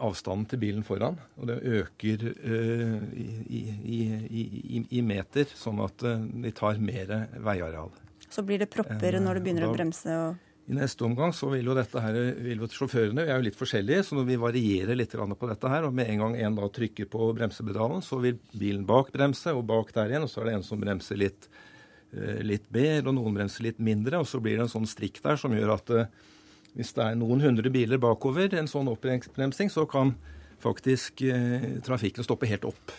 [0.01, 1.21] avstanden til bilen foran.
[1.37, 7.11] Og det øker uh, i, i, i, i, meter, sånn at de tar mer
[7.45, 7.93] veiareal.
[8.31, 10.19] Så blir det propper når du begynner da, å bremse?
[10.25, 10.44] og...
[10.65, 13.59] I neste omgang så vil jo dette her, vil jo sjåførene vi er jo litt
[13.59, 16.69] forskjellige, så når vi varierer litt på dette her, og med en gang en da
[16.73, 20.49] trykker på bremsepedalen, så vil bilen bak bremse, og bak der igjen, og så er
[20.49, 21.51] det en som bremser litt,
[22.17, 25.21] eh, litt mer, og noen bremser litt mindre, og så blir det en sånn strikk
[25.21, 26.09] der som gjør at eh,
[26.75, 30.17] hvis det er noen hundre biler bakover, en sånn oppbremsing, så kan
[30.65, 32.97] faktisk eh, trafikken stoppe helt opp.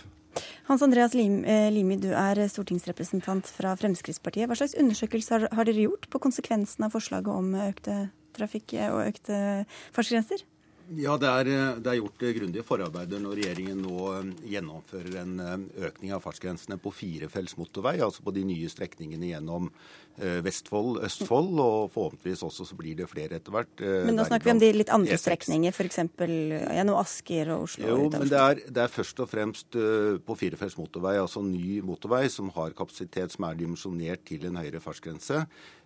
[0.69, 4.50] Hans Andreas eh, Limi, du er stortingsrepresentant fra Fremskrittspartiet.
[4.50, 8.02] Hva slags undersøkelser har dere gjort på konsekvensen av forslaget om økte
[8.36, 9.38] trafikk og økte
[9.95, 10.43] fartsgrenser?
[10.93, 11.48] Ja, det er,
[11.82, 14.10] det er, gjort grundige forarbeider når regjeringen nå
[14.45, 19.71] gjennomfører en økning av fartsgrensene på firefelts motorvei, altså på de nye strekningene gjennom
[20.17, 23.71] Vestfold, Østfold, og forhåpentligvis også så blir det flere etter hvert.
[23.82, 25.25] Uh, men nå snakker vi om de litt andre E6.
[25.25, 25.99] strekninger, f.eks.
[26.15, 27.89] gjennom Asker og Oslo?
[27.89, 31.82] Jo, men det er, det er, først og fremst uh, på firefelts motorvei, altså ny
[31.86, 35.43] motorvei som har kapasitet som er dimensjonert til en høyere fartsgrense.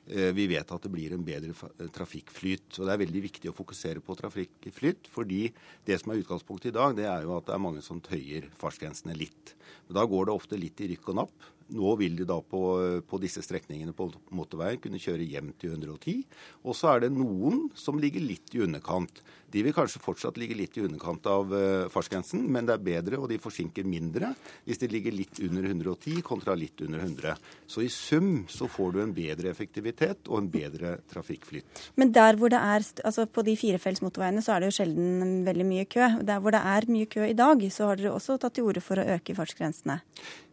[0.10, 2.80] Eh, vi vet at det blir en bedre eh, trafikkflyt.
[2.80, 5.44] og Det er veldig viktig å fokusere på trafikkflyt, fordi
[5.86, 8.50] det som er utgangspunktet i dag, det er jo at det er mange som tøyer
[8.58, 9.54] fartsgrensene litt.
[9.88, 11.50] Men Da går det ofte litt i rykk og napp.
[11.76, 12.62] Nå vil de da på,
[13.06, 16.24] på disse strekningene på motorveien kunne kjøre hjem til 110.
[16.66, 19.22] Og så er det noen som ligger litt i underkant.
[19.50, 23.18] De vil kanskje fortsatt ligge litt i underkant av uh, fartsgrensen, men det er bedre,
[23.18, 24.32] og de forsinker mindre
[24.68, 27.34] hvis de ligger litt under 110 kontra litt under 100.
[27.70, 31.82] Så i sum så får du en bedre effektivitet og en bedre trafikkflytt.
[31.98, 35.42] Men der hvor det er, altså på de firefelts motorveiene så er det jo sjelden
[35.48, 36.12] veldig mye kø.
[36.30, 38.86] Der hvor det er mye kø i dag, så har dere også tatt til orde
[38.86, 40.00] for å øke fartsgrensene?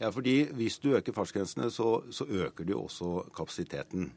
[0.01, 4.11] Ja, fordi hvis du øker fartsgrensene, så, så øker du også kapasiteten.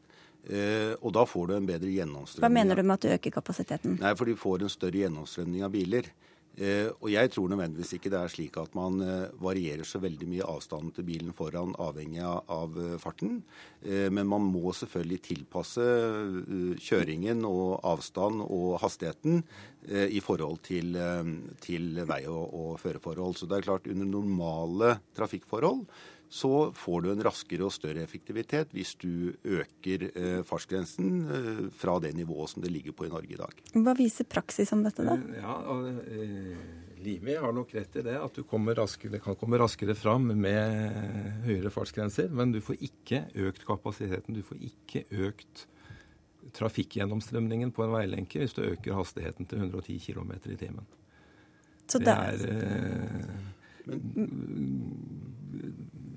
[0.48, 2.46] Eh, og da får du en bedre gjennomstrømning.
[2.46, 3.98] Hva mener du med at du øker kapasiteten?
[4.00, 6.10] Nei, for du får en større gjennomstrømning av biler.
[6.58, 10.26] Eh, og jeg tror nødvendigvis ikke det er slik at man eh, varierer så veldig
[10.28, 13.38] mye avstanden til bilen foran avhengig av, av eh, farten.
[13.84, 19.44] Eh, men man må selvfølgelig tilpasse uh, kjøringen og avstand og hastigheten
[19.90, 20.92] i forhold til,
[21.64, 23.38] til vei- og, og føreforhold.
[23.38, 25.86] Så det er klart under normale trafikkforhold
[26.30, 31.96] så får du en raskere og større effektivitet hvis du øker eh, fartsgrensen eh, fra
[32.02, 33.64] det nivået som det ligger på i Norge i dag.
[33.74, 35.16] Hva viser praksis om dette, da?
[35.18, 35.56] Eh, ja,
[36.14, 41.42] eh, Livi har nok rett i det, at du raskere, kan komme raskere fram med
[41.48, 42.28] høyere fartsgrenser.
[42.30, 44.36] Men du får ikke økt kapasiteten.
[44.36, 45.66] Du får ikke økt
[46.54, 50.86] trafikkgjennomstrømningen på en veilenke hvis du øker hastigheten til 110 km i timen.
[51.90, 53.34] Så det er eh,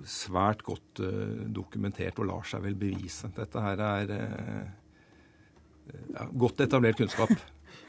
[0.10, 3.30] svært godt uh, dokumentert og lar seg vel bevise.
[3.36, 4.64] Dette her er uh,
[6.16, 7.34] ja, godt etablert kunnskap.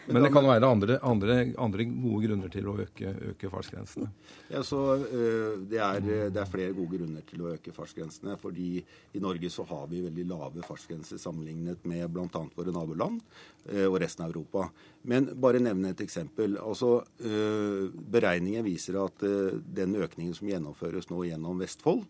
[0.07, 4.09] Men det kan være andre, andre, andre gode grunner til å øke, øke fartsgrensene.
[4.51, 8.37] Ja, så uh, det, er, det, er, flere gode grunner til å øke fartsgrensene.
[8.41, 12.45] fordi i Norge så har vi veldig lave fartsgrenser sammenlignet med bl.a.
[12.57, 13.23] våre naboland
[13.71, 14.69] uh, og resten av Europa.
[15.09, 16.59] Men bare nevne et eksempel.
[16.61, 22.05] Altså, uh, Beregninger viser at den økningen som gjennomføres nå gjennom Vestfold,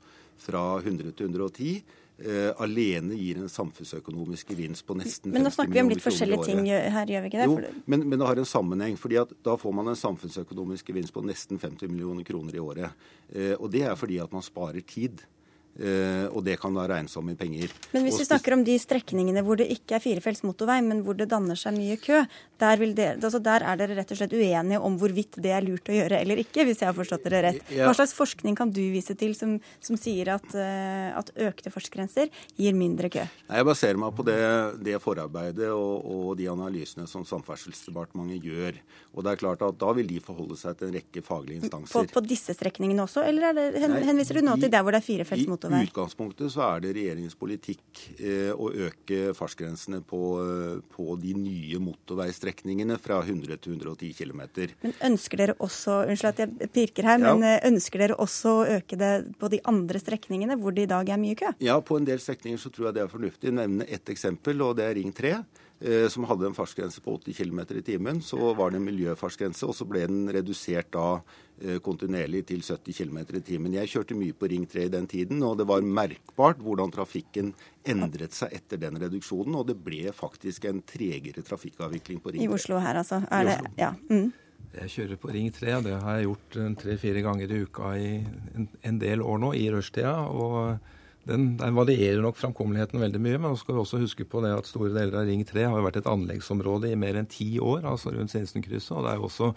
[0.45, 5.35] fra 100 til 110 Uh, alene gir en samfunnsøkonomisk gevinst på nesten 50 millioner kroner
[5.35, 7.49] Men nå snakker vi om litt forskjellige ting her, gjør vi ikke det?
[7.51, 8.95] Jo, men, men, det har en sammenheng.
[9.01, 13.07] fordi at da får man en samfunnsøkonomisk gevinst på nesten 50 millioner kroner i året.
[13.35, 15.27] Uh, og det er fordi at man sparer tid.
[15.75, 17.73] Uh, og det kan da regnes om i penger.
[17.91, 21.17] Men hvis vi snakker om de strekningene hvor det ikke er firefelts motorvei, men hvor
[21.19, 22.21] det danner seg mye kø,
[22.63, 25.91] der, dere, altså der, er dere rett og slett uenige om hvorvidt det er lurt
[25.91, 27.73] å gjøre eller ikke, hvis jeg har forstått dere rett.
[27.75, 32.31] Hva slags forskning kan du vise til som, som sier at, uh, at, økte fartsgrenser
[32.55, 33.27] gir mindre kø?
[33.49, 34.39] Nei, jeg baserer meg på det,
[34.87, 38.79] det forarbeidet og, og, de analysene som Samferdselsdepartementet gjør.
[39.15, 42.07] Og det er klart at Da vil de forholde seg til en rekke faglige instanser.
[42.07, 45.03] På, på disse strekningene også, eller det, hen, henviser du nå til der hvor det
[45.03, 45.64] er firefelts motorvei?
[45.65, 45.85] Motorvei?
[45.85, 51.35] I utgangspunktet så er det regjeringens politikk eh, å øke fartsgrensene på, eh, på, de
[51.39, 54.43] nye motorveistrekningene fra 100 til 110 km.
[54.85, 57.35] Men ønsker dere også unnskyld at jeg pirker her, ja.
[57.35, 60.93] men eh, ønsker dere også å øke det på de andre strekningene hvor det i
[60.95, 61.55] dag er mye kø?
[61.65, 63.55] Ja, på en del strekninger så tror jeg det er fornuftig.
[63.55, 65.39] Nevne ett eksempel, og det er Ring 3.
[65.85, 68.23] Eh, som hadde en fartsgrense på 80 km i timen.
[68.23, 71.19] Så var det en miljøfartsgrense, og så ble den redusert da
[71.61, 73.77] eh, kontinuerlig til 70 km i timen.
[73.77, 77.53] Jeg kjørte mye på Ring 3 i den tiden, og det var merkbart hvordan trafikken
[77.85, 79.59] endret seg etter den reduksjonen.
[79.61, 82.49] Og det ble faktisk en tregere trafikkavvikling på Ring 3.
[82.49, 83.21] I Oslo her, altså?
[83.29, 83.93] Er det, ja.
[84.09, 84.33] Mm.
[84.81, 88.13] Jeg kjører på Ring 3, og det har jeg gjort tre-fire ganger i uka i
[88.57, 90.17] en, en del år nå, i rushtida.
[90.33, 90.79] og
[91.29, 94.53] den, den, varierer nok framkommeligheten veldig mye, men så skal vi også huske på det
[94.57, 97.87] at store deler av Ring 3 har vært et anleggsområde i mer enn ti år,
[97.89, 98.93] altså rundt Sinsenkrysset.
[98.97, 99.51] Og det er jo også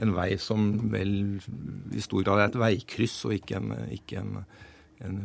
[0.00, 1.14] en vei som vel
[1.92, 4.38] i stor grad er et veikryss og ikke en, ikke en
[5.04, 5.16] en,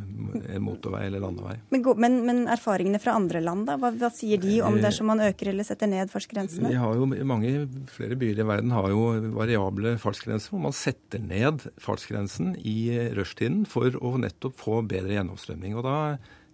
[0.48, 1.56] en motorvei eller landevei.
[1.74, 3.76] Men, men, men, erfaringene fra andre land, da?
[3.82, 6.72] Hva, hva sier de om dersom man øker eller setter ned fartsgrensene?
[6.72, 7.54] Vi har jo, mange
[7.92, 9.04] Flere byer i verden har jo
[9.36, 15.76] variable fartsgrenser hvor man setter ned fartsgrensen i rushtiden for å nettopp få bedre gjennomstrømming.
[15.78, 15.98] Og da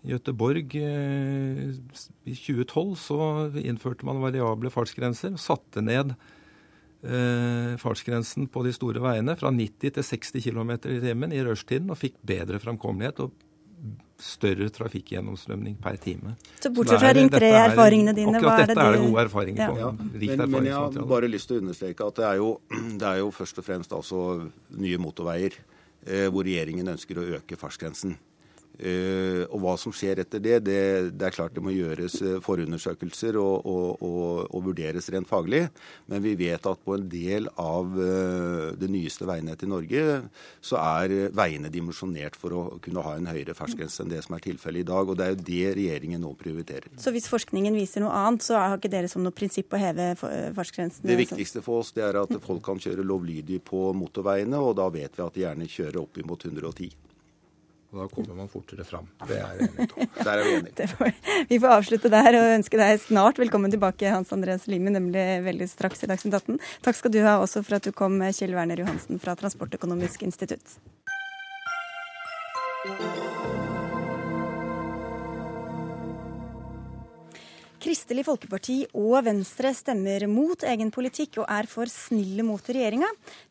[0.01, 1.65] i Gøteborg eh,
[2.25, 3.19] i 2012 så
[3.61, 5.35] innførte man variable fartsgrenser.
[5.37, 6.15] og Satte ned
[7.03, 11.89] eh, fartsgrensen på de store veiene fra 90 til 60 km i timen i rushtiden,
[11.91, 13.33] og fikk bedre framkommelighet og
[14.21, 16.35] større trafikkgjennomstrømning per time.
[16.61, 19.69] Så bortsett fra Ring 3-erfaringene dine, hva er det dette er det gode erfaringer ja.
[19.71, 19.79] på.
[19.81, 19.91] Ja.
[19.97, 22.51] Men, men, jeg har bare lyst til å understreke at det er jo,
[23.01, 24.25] det er jo først og fremst altså
[24.77, 28.13] nye motorveier eh, hvor regjeringen ønsker å øke fartsgrensen.
[28.81, 30.77] Uh, og hva som skjer etter det, det,
[31.13, 35.67] det, er klart det må gjøres uh, forundersøkelser og, og, og, og, vurderes rent faglig.
[36.09, 40.05] Men vi vet at på en del av uh, det nyeste veinettet i Norge,
[40.65, 44.45] så er veiene dimensjonert for å kunne ha en høyere fartsgrense enn det som er
[44.47, 45.13] tilfellet i dag.
[45.13, 46.89] Og det er jo det regjeringen nå prioriterer.
[46.97, 50.15] Så hvis forskningen viser noe annet, så har ikke dere som noe prinsipp å heve
[50.17, 51.05] fartsgrensen?
[51.05, 54.89] Det viktigste for oss det er at folk kan kjøre lovlydig på motorveiene, og da
[54.89, 57.10] vet vi at de gjerne kjører opp imot 110.
[57.91, 59.07] Og da kommer man fortere fram.
[59.27, 60.11] Det er jeg enig om.
[60.23, 61.15] Der er vi enige.
[61.49, 65.67] vi får avslutte der og ønske deg snart velkommen tilbake, Hans Andreas Limi, nemlig veldig
[65.67, 66.61] straks i Dagsnytt 18.
[66.87, 70.79] Takk skal du ha også for at du kom, Kjell Werner Johansen fra Transportøkonomisk institutt.
[77.81, 83.07] Kristelig Folkeparti og Venstre stemmer mot egen politikk og er for snille mot regjeringa.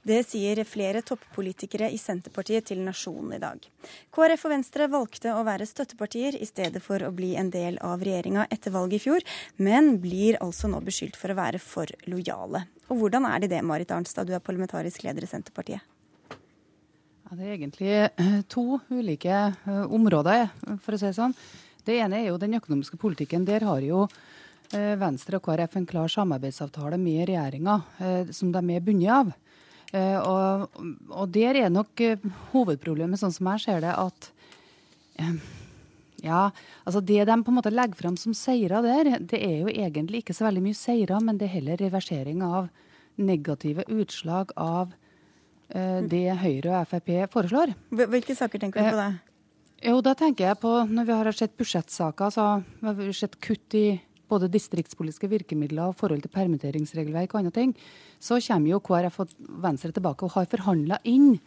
[0.07, 3.65] Det sier flere toppolitikere i Senterpartiet til Nasjonen i dag.
[4.15, 8.05] KrF og Venstre valgte å være støttepartier i stedet for å bli en del av
[8.07, 9.27] regjeringa etter valget i fjor,
[9.59, 12.69] men blir altså nå beskyldt for å være for lojale.
[12.87, 15.83] Og hvordan er de det, Marit Arnstad, du er parlamentarisk leder i Senterpartiet?
[16.31, 20.47] Ja, det er egentlig to ulike eh, områder,
[20.85, 21.35] for å si det sånn.
[21.87, 23.47] Det ene er jo den økonomiske politikken.
[23.49, 24.05] Der har jo
[24.75, 29.33] eh, Venstre og KrF en klar samarbeidsavtale med regjeringa, eh, som de er bundet av.
[29.91, 30.69] Eh, og,
[31.11, 32.05] og, der er nok
[32.53, 34.31] hovedproblemet, sånn som jeg ser det, at
[36.25, 36.51] ja,
[36.85, 40.23] altså Det de på en måte legger fram som seire der, det er jo egentlig
[40.23, 42.69] ikke så veldig mye seire, men det er heller reversering av
[43.21, 44.93] negative utslag av
[45.75, 47.75] uh, det Høyre og Frp foreslår.
[47.93, 49.09] Hvilke saker tenker du på da?
[49.81, 53.77] Jo, da tenker jeg på når vi har sett budsjettsaker, så har vi sett kutt
[53.79, 53.95] i
[54.29, 57.73] både distriktspolitiske virkemidler og forhold til permitteringsregelverk og andre ting,
[58.21, 59.33] så kommer jo KrF og
[59.65, 61.39] Venstre tilbake og har forhandla inn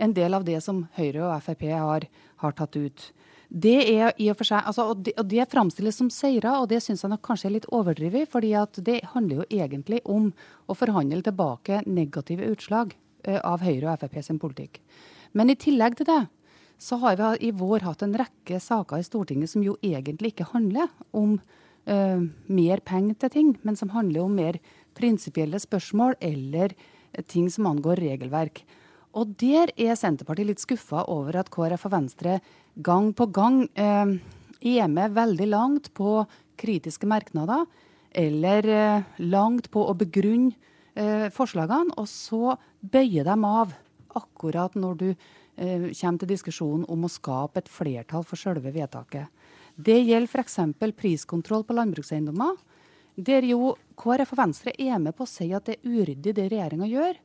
[0.00, 2.06] en del av det som Høyre og Frp har,
[2.44, 3.10] har tatt ut.
[3.50, 6.70] Det er i og for seg, altså, og, det, og det framstilles som seire, og
[6.70, 8.30] det syns jeg nok kanskje er litt overdrevet.
[8.30, 8.54] fordi
[8.86, 10.30] det handler jo egentlig om
[10.70, 12.94] å forhandle tilbake negative utslag
[13.26, 14.78] uh, av Høyre og Frp sin politikk.
[15.34, 16.22] Men i tillegg til det
[16.80, 20.48] så har vi i vår hatt en rekke saker i Stortinget som jo egentlig ikke
[20.54, 24.56] handler om uh, mer penger til ting, men som handler om mer
[24.96, 26.72] prinsipielle spørsmål eller
[27.28, 28.62] ting som angår regelverk.
[29.12, 32.38] Og der er Senterpartiet litt skuffa over at KrF og Venstre
[32.80, 34.16] gang på gang uh,
[34.64, 36.22] er med veldig langt på
[36.60, 37.66] kritiske merknader,
[38.16, 40.56] eller uh, langt på å begrunne
[41.32, 43.70] forslagene, og så bøyer de av
[44.18, 45.06] akkurat når du
[45.60, 49.28] kommer til diskusjonen om å skape et flertall for selve vedtaket.
[49.76, 50.58] Det gjelder f.eks.
[50.96, 52.56] priskontroll på landbrukseiendommer,
[53.20, 56.48] der jo KrF og Venstre er med på å si at det er uryddig det
[56.52, 57.18] regjeringa gjør,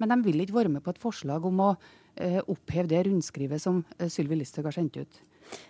[0.00, 3.62] men de vil ikke være med på et forslag om å uh, oppheve det rundskrivet
[3.62, 5.20] som uh, Sylvi Listhaug har sendt ut.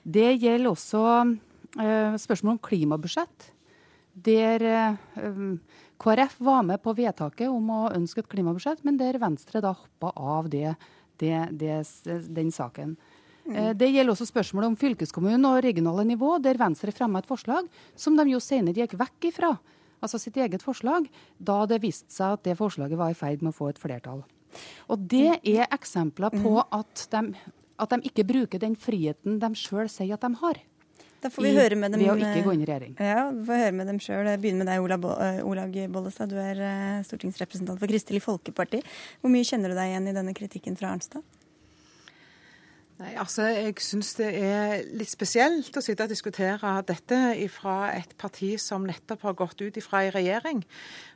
[0.03, 1.03] Det gjelder også
[2.21, 3.47] spørsmål om klimabudsjett,
[4.13, 4.61] der
[6.03, 10.11] KrF var med på vedtaket om å ønske et klimabudsjett, men der Venstre da hoppa
[10.13, 10.75] av det
[11.23, 11.81] det, det,
[12.35, 12.97] den saken.
[13.43, 13.73] Mm.
[13.75, 17.67] Det gjelder også spørsmålet om fylkeskommunen og regionale nivå, der Venstre fremma et forslag
[17.99, 19.57] som de jo senere gikk vekk ifra,
[20.03, 21.09] altså sitt eget forslag,
[21.39, 24.23] da det viste seg at det forslaget var i ferd med å få et flertall.
[24.93, 26.77] Og det er eksempler på mm.
[26.79, 27.23] at de,
[27.83, 30.61] at de ikke bruker den friheten de sjøl sier at de har.
[31.23, 32.95] Da får vi I, høre med dem, ved å ikke gå inn i regjering.
[32.99, 34.31] Ja, vi får høre med dem sjøl.
[34.43, 36.33] Begynner med deg, Ola eh, Olag Bollestad.
[36.33, 38.83] Du er eh, stortingsrepresentant for Kristelig Folkeparti.
[39.23, 41.23] Hvor mye kjenner du deg igjen i denne kritikken fra Arnstad?
[43.03, 47.19] Nei, altså Jeg syns det er litt spesielt å sitte og diskutere dette
[47.51, 50.63] fra et parti som nettopp har gått ut ifra i regjering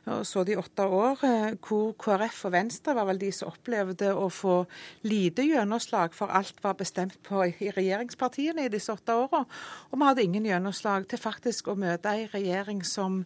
[0.07, 4.13] og så de åtte år, eh, hvor KrF og Venstre var vel de som opplevde
[4.15, 4.65] å få
[5.03, 9.45] lite gjennomslag, for alt var bestemt på i regjeringspartiene i disse åtte årene.
[9.91, 13.25] Og vi hadde ingen gjennomslag til faktisk å møte en regjering som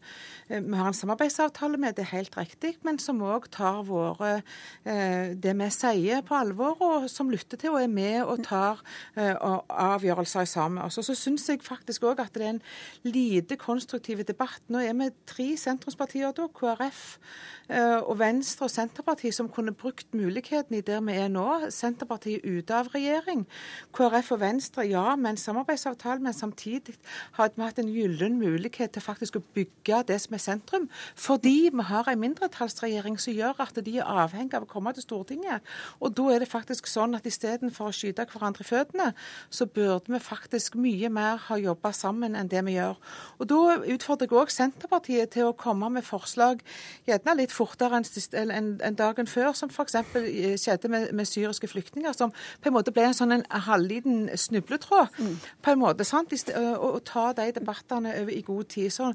[0.49, 4.41] eh, vi har en samarbeidsavtale med, det er helt riktig, men som òg tar våre,
[4.83, 8.50] eh, det vi sier på alvor, og som lytter til og er med og tar
[8.51, 10.83] avgjørelser sammen med.
[10.89, 12.61] Og så syns jeg faktisk òg at det er en
[13.03, 14.61] lite konstruktiv debatt.
[14.67, 16.47] Nå er vi tre sentrumspartier da.
[16.51, 21.47] KrF eh, og Venstre og Senterpartiet som kunne brukt muligheten i der vi er nå.
[21.71, 23.45] Senterpartiet ute av regjering.
[23.95, 26.97] KrF og Venstre, ja, med en samarbeidsavtale, men samtidig
[27.37, 30.89] har vi hatt en gyllen mulighet til faktisk å bygge det som er sentrum.
[31.15, 35.05] Fordi vi har en mindretallsregjering som gjør at de er avhengig av å komme til
[35.05, 35.63] Stortinget.
[35.99, 39.11] Og da er det faktisk sånn at istedenfor å skyte hverandre i føttene,
[39.49, 42.99] så burde vi faktisk mye mer ha jobba sammen enn det vi gjør.
[43.39, 43.61] Og da
[43.95, 46.61] utfordrer jeg òg Senterpartiet til å komme med forslag
[47.07, 49.99] gjerne litt fortere enn en, en dagen før, som f.eks.
[50.17, 54.27] Eh, skjedde med, med, syriske flyktninger, som på en måte ble en sånn en halvliten
[54.35, 55.13] snubletråd.
[55.21, 55.37] Mm.
[55.61, 56.31] på en måte, sant?
[56.31, 58.91] Å ta de debattene over i god tid.
[58.93, 59.13] så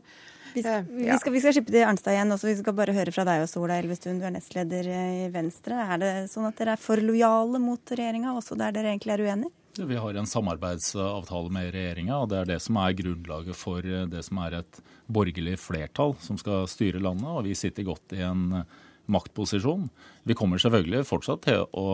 [0.57, 2.33] vi, eh, vi, skal, vi skal skippe til Arnstad igjen.
[2.33, 2.49] også.
[2.49, 4.21] Vi skal bare høre fra deg også, Ola Elvestuen.
[4.21, 5.83] Du er nestleder i Venstre.
[5.85, 9.25] Er det sånn at dere er for lojale mot regjeringa, også der dere egentlig er
[9.27, 9.53] uenige?
[9.79, 14.23] Vi har en samarbeidsavtale med regjeringa, og det er det som er grunnlaget for det
[14.25, 14.79] som er et
[15.13, 17.29] borgerlig flertall som skal styre landet.
[17.29, 18.63] Og vi sitter godt i en
[19.13, 19.91] maktposisjon.
[20.27, 21.91] Vi kommer selvfølgelig fortsatt til å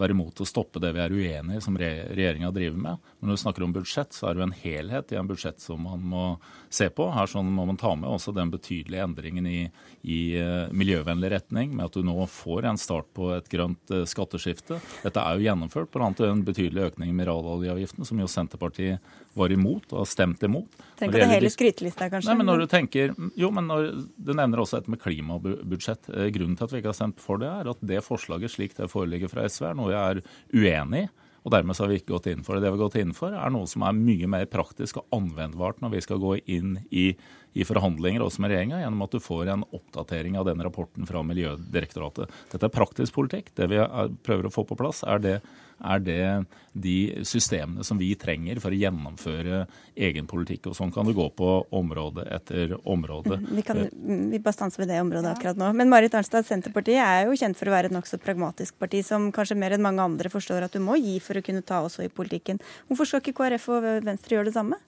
[0.00, 3.04] være imot å stoppe det vi er uenig i som regjeringa driver med.
[3.20, 5.62] Men når vi snakker om budsjett, så er det jo en helhet i en budsjett
[5.62, 6.24] som man må
[6.66, 7.06] se på.
[7.14, 9.60] Her sånn må man ta med også den betydelige endringen i,
[10.02, 14.02] i uh, miljøvennlig retning, med at du nå får en start på et grønt uh,
[14.08, 14.80] skatteskifte.
[15.04, 16.10] Dette er jo gjennomført, bl.a.
[16.26, 18.98] en betydelig økning i mineraloljeavgiften, som jo Senterpartiet
[19.38, 20.80] var imot og har stemt imot.
[20.98, 22.32] Tenk på det hele skrytelista, kanskje?
[22.32, 26.10] Nei, men når du tenker, jo, men når, Du nevner også dette med klimabudsjett.
[26.10, 28.76] Eh, grunnen til at vi ikke har stemt for det, er at det forslaget slik
[28.78, 30.22] det foreligger fra SV, er noe jeg er
[30.56, 31.10] uenig i.
[31.40, 32.66] Og dermed så har vi ikke gått inn for det.
[32.66, 35.80] Det vi har gått inn for, er noe som er mye mer praktisk og anvendbart
[35.80, 37.14] når vi skal gå inn i,
[37.52, 41.22] i forhandlinger også med regjeringa, gjennom at du får en oppdatering av den rapporten fra
[41.26, 42.30] Miljødirektoratet.
[42.52, 43.50] Dette er praktisk politikk.
[43.58, 43.80] Det vi
[44.26, 45.40] prøver å få på plass, er det
[45.80, 46.24] er det
[46.72, 49.62] de systemene som vi trenger for å gjennomføre
[49.96, 50.70] egen politikk.
[50.70, 53.40] Og sånn kan det gå på område etter område.
[53.40, 53.82] Mm, vi kan
[54.30, 55.72] vi bare stanser ved det området akkurat nå.
[55.76, 59.30] Men Marit Arnstad, Senterpartiet er jo kjent for å være et nokså pragmatisk parti, som
[59.34, 62.06] kanskje mer enn mange andre forstår at du må gi for å kunne ta også
[62.06, 62.60] i politikken.
[62.90, 64.78] Hvorfor skal ikke KrF og Venstre gjøre det samme?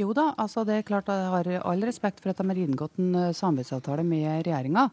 [0.00, 3.00] Jo da, altså det er klart jeg har all respekt for at de har inngått
[3.00, 4.86] en eh, samarbeidsavtale med regjeringa,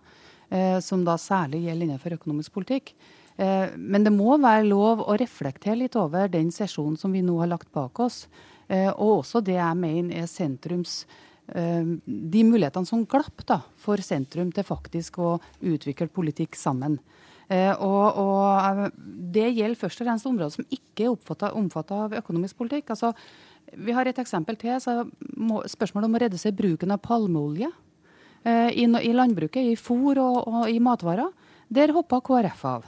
[0.50, 2.92] eh, som da særlig gjelder innenfor økonomisk politikk.
[3.38, 7.38] Eh, men det må være lov å reflektere litt over den sesjonen som vi nå
[7.40, 8.26] har lagt bak oss.
[8.68, 11.06] Og også det jeg mener er sentrums
[11.48, 16.98] De mulighetene som glapp da, for sentrum til faktisk å utvikle politikk sammen.
[17.48, 18.92] Og, og,
[19.32, 22.92] Det gjelder først og fremst områder som ikke er omfatta av økonomisk politikk.
[22.92, 23.14] Altså,
[23.74, 24.80] vi har et eksempel til.
[24.80, 27.72] spørsmålet om å redusere bruken av palmeolje
[28.48, 31.34] i, i landbruket, i fôr og, og i matvarer.
[31.68, 32.86] Der hoppa KrF av.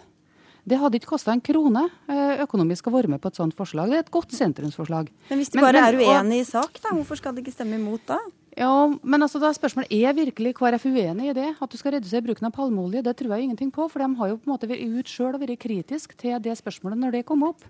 [0.69, 3.89] Det hadde ikke kosta en krone eh, økonomisk å være med på et sånt forslag.
[3.89, 5.09] Det er et godt sentrumsforslag.
[5.29, 7.79] Men hvis de bare men, er uenig i sak, da, hvorfor skal de ikke stemme
[7.79, 8.19] imot da?
[8.59, 11.47] Ja, men altså da er spørsmålet, Er virkelig KrF uenig i det?
[11.61, 13.03] At du skal redusere bruken av palmeolje?
[13.05, 13.87] Det tror jeg ingenting på.
[13.87, 16.57] For de har jo på en måte vært ut sjøl og vært kritisk til det
[16.59, 17.63] spørsmålet når det kom opp.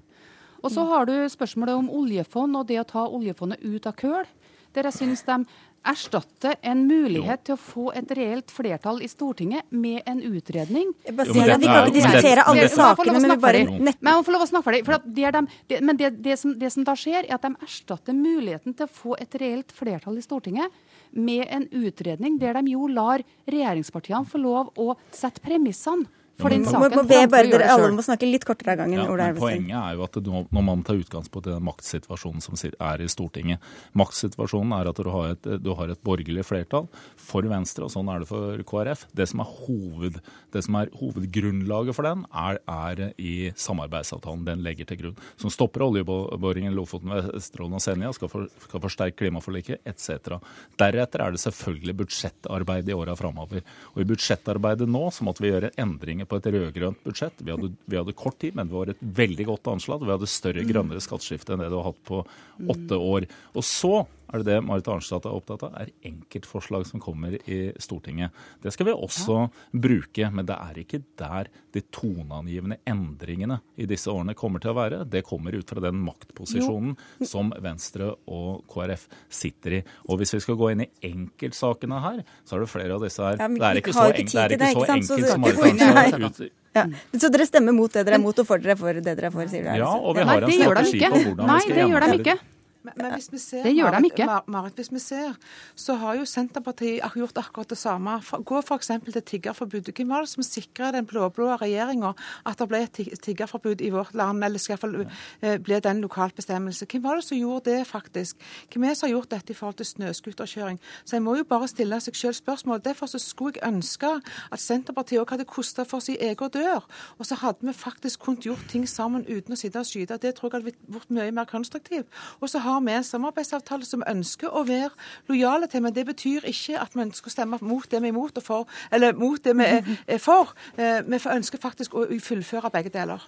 [0.60, 4.28] Og så har du spørsmålet om oljefond og det å ta oljefondet ut av køl.
[4.76, 5.39] Der jeg syns de
[5.88, 10.91] erstatte en mulighet til å få et reelt flertall i Stortinget med en utredning.
[11.05, 14.01] Jeg bare sier at Vi kan ikke diskutere alle sakene, men vi bare nett...
[14.03, 14.84] Men få lov å snakke ferdig.
[14.88, 17.53] For det de, det, men det, det, som, det som da skjer, er at de
[17.66, 20.86] erstatter muligheten til å få et reelt flertall i Stortinget
[21.16, 26.05] med en utredning der de jo lar regjeringspartiene få lov å sette premissene
[26.40, 26.96] for den saken.
[26.96, 29.02] Må, må bare, dere, alle må snakke litt kortere av gangen.
[29.02, 33.04] Ja, men poenget er jo at når man tar utgangspunkt i den maktsituasjonen som er
[33.04, 33.64] i Stortinget
[33.98, 36.88] Maktsituasjonen er at du har, et, du har et borgerlig flertall
[37.20, 39.06] for Venstre, og sånn er det for KrF.
[39.16, 40.20] Det som er, hoved,
[40.54, 45.20] det som er hovedgrunnlaget for den, er, er, i samarbeidsavtalen den legger til grunn.
[45.42, 50.40] Som stopper oljeboringen Lofoten, Vesterålen og Senja, skal, for, skal forsterke klimaforliket etc.
[50.80, 53.66] Deretter er det selvfølgelig budsjettarbeid i åra framover.
[53.94, 57.42] Og i budsjettarbeidet nå så måtte vi gjøre endringer på et rød-grønt budsjett.
[57.42, 60.06] Vi hadde, vi hadde, kort tid, men det var et veldig godt anslag.
[60.06, 62.22] Vi hadde større, grønnere skatteskifte enn det du har hatt på
[62.70, 63.28] åtte år.
[63.58, 63.94] Og så
[64.30, 68.36] er det det Marit Arnstad er opptatt av, er enkeltforslag som kommer i Stortinget.
[68.64, 69.48] Det skal vi også ja.
[69.86, 74.78] bruke, men det er ikke der de toneangivende endringene i disse årene kommer til å
[74.80, 75.02] være.
[75.10, 77.30] Det kommer ut fra den maktposisjonen jo.
[77.30, 79.08] som Venstre og KrF
[79.42, 79.84] sitter i.
[80.08, 83.26] Og hvis vi skal gå inn i enkeltsakene her, så er det flere av disse
[83.26, 83.42] her.
[83.42, 86.56] Ja, det er ikke så, en, det er ikke så enkelt som Marit Arnstad ut,
[86.78, 86.86] ja.
[87.18, 89.34] Så dere stemmer mot det dere er mot, og for dere for det dere er
[89.34, 89.74] for, sier du?
[89.82, 92.40] Ja, og vi har en strategi på hvordan vi skal gjennomføre det.
[92.84, 94.26] Men, men hvis vi ser, det gjør de ikke.
[94.48, 95.34] Marit, hvis vi ser,
[95.76, 98.14] så har jo Senterpartiet gjort akkurat det samme.
[98.48, 98.92] Gå f.eks.
[99.04, 99.92] til tiggerforbudet.
[99.98, 102.14] Hvem var det som sikra den blå-blå regjeringa
[102.48, 106.36] at det ble et tiggerforbud i vårt land, eller skal iallfall eh, bli den lokalt
[106.40, 106.88] bestemmelse?
[106.88, 108.40] Hvem var det som gjorde det, faktisk?
[108.72, 110.80] Hvem er det som har gjort dette i forhold til snøscooterkjøring?
[111.04, 112.80] Så jeg må jo bare stille seg selv spørsmål.
[112.86, 114.14] Derfor så skulle jeg ønske
[114.52, 116.88] at Senterpartiet òg hadde kosta for sin egen dør.
[117.20, 120.16] Og så hadde vi faktisk kunnet gjort ting sammen uten å sitte og skyte.
[120.16, 122.08] Det tror jeg hadde blitt mye mer konstruktivt.
[122.40, 124.93] Og så har vi en samarbeidsavtale som vi ønsker å være
[125.32, 125.84] lojale til.
[125.86, 128.45] Men det betyr ikke at vi ønsker å stemme mot det vi er imot, og
[128.45, 130.55] for, eller mot det vi er for.
[130.78, 133.26] Eh, vi ønsker faktisk å fullføre begge deler.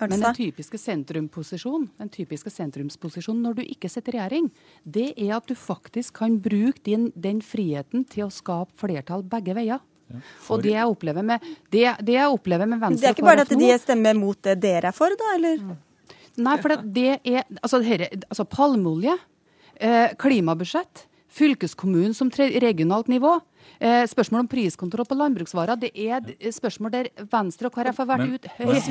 [0.00, 4.50] Men den typiske den typiske sentrumsposisjonen når du ikke sitter i regjering,
[4.82, 9.54] det er at du faktisk kan bruke din, den friheten til å skape flertall begge
[9.54, 9.82] veier.
[10.04, 10.20] Ja,
[10.52, 13.44] og det jeg, opplever med, det, det jeg opplever med Venstre Det er ikke bare
[13.46, 15.30] at de stemmer mot det dere er for, da?
[15.38, 15.62] eller?
[15.62, 15.78] Mm.
[16.36, 19.16] Nei, for det er Altså, her, altså palmeolje,
[19.80, 23.40] eh, klimabudsjett, fylkeskommunen som regionalt nivå.
[23.80, 26.20] Eh, spørsmål om priskontroll på landbruksvarer det er
[26.52, 28.90] spørsmål der Venstre og KrF har vært ut høyst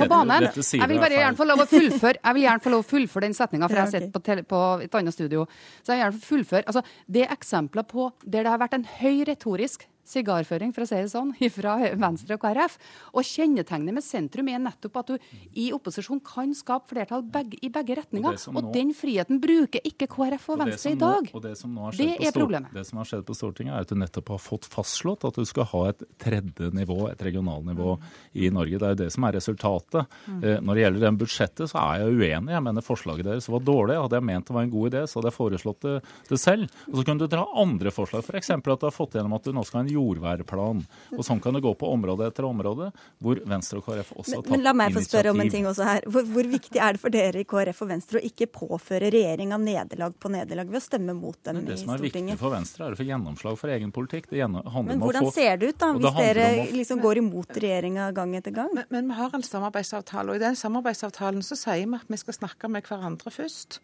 [0.00, 0.48] på banen.
[0.56, 3.28] Jeg vil bare gjerne få lov å fullføre jeg vil gjerne få lov å fullføre
[3.28, 5.46] den setninga, for jeg har sett på, på, et annet studio.
[5.82, 6.64] Så jeg vil gjerne fullføre.
[6.66, 10.88] Altså, det er eksempler på der det har vært en høy retorisk sigarføring, for å
[10.90, 12.78] si det sånn, fra Venstre og KrF.
[13.14, 17.70] Og kjennetegnet med sentrum er nettopp at du i opposisjon kan skape flertall begge, i
[17.72, 18.38] begge retninger.
[18.50, 21.30] Og, og den friheten bruker ikke KrF og Venstre i dag.
[21.32, 21.54] Nå, det,
[21.98, 22.72] det er problemet.
[22.74, 25.46] Det som har skjedd på Stortinget, er at du nettopp har fått fastslått at du
[25.48, 28.08] skal ha et tredje nivå, et regionalnivå mm.
[28.42, 28.78] i Norge.
[28.78, 30.18] Det er jo det som er resultatet.
[30.26, 30.40] Mm.
[30.42, 32.54] Eh, når det gjelder den budsjettet, så er jeg uenig.
[32.54, 33.98] Jeg mener forslaget deres var dårlig.
[33.98, 35.94] Hadde jeg ment det var en god idé, så hadde jeg foreslått det,
[36.30, 36.78] det selv.
[36.88, 38.52] Og så kunne du dra andre forslag, f.eks.
[38.58, 40.84] For at du har fått gjennom at du nå skal ha en jordværplan.
[41.16, 42.90] Og sånn kan det gå på område etter område,
[43.22, 44.54] hvor Venstre og KrF også har tatt initiativ.
[44.54, 46.06] Men la meg få spørre om en ting også her.
[46.08, 49.58] Hvor, hvor, viktig er det for dere i KrF og Venstre å ikke påføre regjeringa
[49.62, 51.74] nederlag på nederlag ved å stemme mot dem i Stortinget?
[51.74, 54.30] Det som er viktig for Venstre, er å få gjennomslag for egen politikk.
[54.32, 58.10] Det handler men hvordan få, ser det ut da, hvis dere liksom går imot regjeringa
[58.16, 58.72] gang etter gang?
[58.74, 62.20] Men, men, vi har en samarbeidsavtale, og i den samarbeidsavtalen så sier vi at vi
[62.20, 63.80] skal snakke med hverandre først.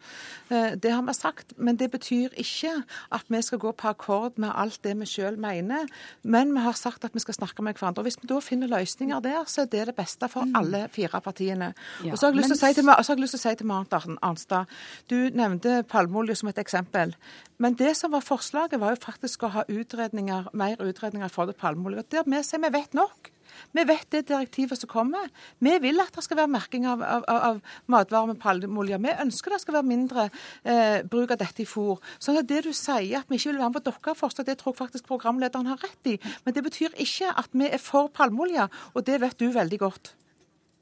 [0.51, 2.77] Eh, det har vi sagt, men det betyr ikke
[3.15, 5.89] at vi skal gå på akkord med alt det vi sjøl mener.
[6.22, 8.01] Men vi har sagt at vi skal snakke med hverandre.
[8.03, 10.57] og Hvis vi da finner løsninger der, så er det det beste for mm.
[10.61, 11.72] alle fire partiene.
[12.05, 14.72] Ja, og så har jeg lyst til å si til, si til Marit Arnstad,
[15.11, 17.14] du nevnte palmeolje som et eksempel.
[17.59, 21.57] Men det som var forslaget, var jo faktisk å ha utredninger, mer utredninger for det
[21.61, 22.07] palmeolje.
[22.11, 23.34] Der vi sier vi vet nok.
[23.75, 25.31] Vi vet det direktivet som kommer.
[25.59, 29.01] Vi vil at det skal være merking av, av, av matvarer med palmeolje.
[29.05, 30.27] Vi ønsker det skal være mindre
[30.63, 32.03] eh, bruk av dette i fôr.
[32.19, 34.75] Så det du sier at vi ikke vil være med på deres forslag, det tror
[34.75, 36.19] jeg faktisk programlederen har rett i.
[36.45, 40.15] Men det betyr ikke at vi er for palmeolje, og det vet du veldig godt.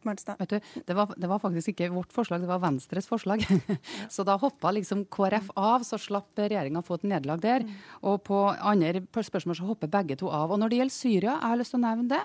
[0.03, 0.57] Vet du,
[0.87, 3.45] det var, det var, faktisk ikke vårt forslag, det var Venstres forslag.
[4.15, 7.67] så da hoppa liksom KrF av, så slapp regjeringa få et nederlag der.
[8.03, 10.51] Og på andre spørsmål så hopper begge to av.
[10.51, 12.23] Og når det gjelder Syria, jeg har lyst til å nevne det.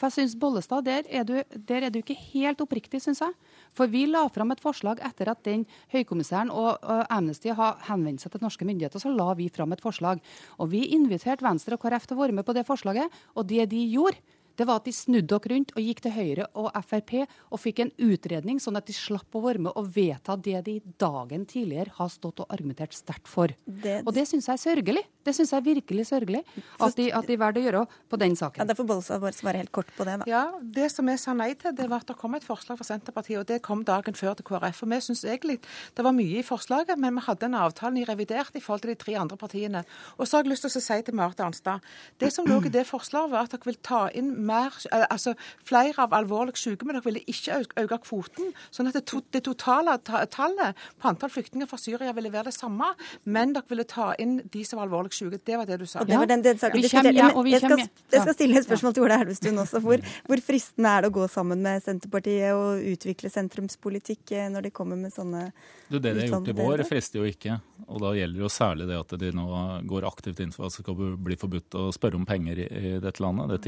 [0.00, 1.34] For jeg synes Bollestad, der er, du,
[1.68, 3.34] der er du ikke helt oppriktig, syns jeg.
[3.76, 8.24] For vi la fram et forslag etter at den høykommissæren og, og Amnesty har henvendt
[8.24, 9.02] seg til norske myndigheter.
[9.02, 10.22] Så la vi fram et forslag.
[10.56, 13.12] Og vi inviterte Venstre og KrF til å være med på det forslaget.
[13.36, 14.16] Og det de gjorde,
[14.58, 17.84] det var at de snudde dere rundt og gikk til Høyre og Frp og fikk
[17.84, 21.94] en utredning, sånn at de slapp å være med og vedta det de dagen tidligere
[21.96, 23.52] har stått og argumentert sterkt for.
[23.64, 25.04] Det, og det syns jeg er sørgelig.
[25.24, 26.40] Det syns jeg er virkelig sørgelig
[26.80, 28.62] at de, at de valgte å gjøre på den saken.
[28.62, 30.28] Ja, Derfor Bollestad bare svare helt kort på det, da.
[30.30, 32.86] Ja, Det som jeg sa nei til, det var at det kom et forslag fra
[32.88, 34.82] Senterpartiet, og det kom dagen før til KrF.
[34.84, 35.58] Og vi syns egentlig
[35.96, 38.94] det var mye i forslaget, men vi hadde en avtale i revidert i forhold til
[38.94, 39.84] de tre andre partiene.
[40.16, 41.84] Og så har jeg lyst til å si til Marit Arnstad,
[42.20, 45.34] det som lå i det forslaget, var at dere vil ta inn mer, eh, altså
[45.66, 48.52] flere av alvorlig syke, men dere ville ikke øke kvoten.
[48.74, 52.56] Sånn at det, to, det totale tallet på antall flyktninger fra Syria ville være det
[52.56, 52.92] samme,
[53.24, 55.40] men dere ville ta inn de som var alvorlig syke.
[55.44, 56.02] Det var det du sa.
[56.02, 56.88] Og det var den, den saken.
[56.90, 59.82] Kommer, ja, jeg, skal, jeg, skal, stille et spørsmål til Ola Elvestuen også.
[59.84, 64.68] Hvor, hvor, fristende er det å gå sammen med Senterpartiet og utvikle sentrumspolitikk eh, når
[64.68, 65.50] de kommer med sånne
[65.90, 67.58] du, Det de har gjort i vår, frister jo ikke.
[67.88, 69.46] Og da gjelder jo særlig det at de nå
[69.90, 73.22] går aktivt inn for at det skal bli forbudt å spørre om penger i, dette
[73.22, 73.50] landet.
[73.50, 73.60] Det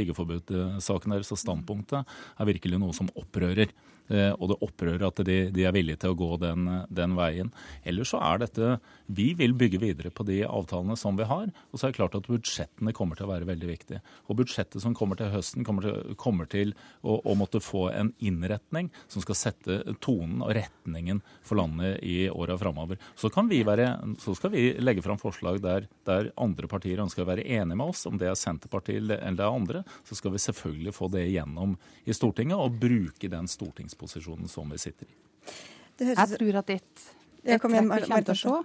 [0.62, 2.04] tiggerforbud-saken deres og standpunktet
[2.38, 3.72] er virkelig noe som opprører.
[4.10, 7.52] Eh, og det opprører at de, de, er villige til å gå den, den, veien.
[7.86, 8.76] Ellers så er dette
[9.12, 11.50] Vi vil bygge videre på de avtalene som vi har.
[11.70, 14.02] Og så er det klart at budsjettene kommer til å være veldig viktige.
[14.28, 18.12] Og budsjettet som kommer til høsten, kommer til, kommer til å, å, måtte få en
[18.22, 23.00] innretning som skal sette tonen og retningen for landet i åra framover.
[23.14, 27.78] Så, så skal vi legge fram forslag der, der andre partier ønsker å være enige
[27.78, 29.84] med oss, om det er Senterpartiet eller det er andre.
[30.08, 31.76] Så skal vi selvfølgelig få det igjennom
[32.08, 35.14] i Stortinget og bruke den stortingspolitikken posisjonen som vi sitter i.
[36.02, 37.04] Jeg tror at et,
[37.44, 38.56] et, trekk vi kommer til å se,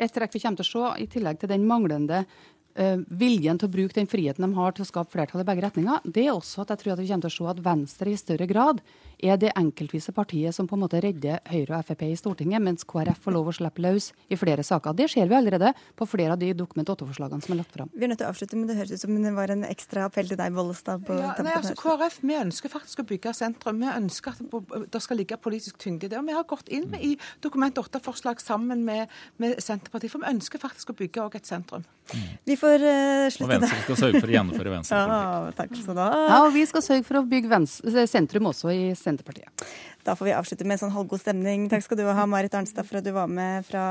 [0.00, 3.68] et trekk vi kommer til å se, i tillegg til den manglende uh, viljen til
[3.68, 6.34] å bruke den friheten de har til å skape flertall i begge retninger, det er
[6.34, 8.82] også at jeg tror at vi kommer til å se at Venstre i større grad
[9.22, 12.86] er det enkeltvise partiet som på en måte redder Høyre og Frp i Stortinget, mens
[12.88, 14.96] KrF får lov å slippe løs i flere saker.
[14.96, 17.90] Det ser vi allerede på flere av de Dokument 8-forslagene som er lagt fram.
[17.94, 20.06] Vi er nødt til å avslutte, men det høres ut som det var en ekstra
[20.08, 21.06] appell til deg, Bollestad.
[21.08, 23.80] Ja, nei, altså KrF vi ønsker faktisk å bygge sentrum.
[23.80, 26.18] Vi ønsker at det skal ligge politisk tyngde i det.
[26.20, 27.14] Og vi har gått inn med i
[27.44, 29.10] Dokument 8-forslag sammen med,
[29.40, 31.86] med, Senterpartiet, for vi ønsker faktisk å bygge også et sentrum.
[32.10, 32.22] Mm.
[32.48, 33.60] Vi får uh, slutte der.
[33.60, 35.00] Og Venstre skal sørge for å gjennomføre Venstre.
[35.12, 36.10] ja, takk skal du ha.
[36.26, 39.09] Ja, og vi skal sørge for å bygge venstre, sentrum også i Senterpartiet.
[39.10, 39.66] Senterpartiet.
[40.06, 41.68] Da får vi avslutte med en sånn halvgod stemning.
[41.70, 43.84] Takk skal du ha, Marit Arnstad, for at du var med fra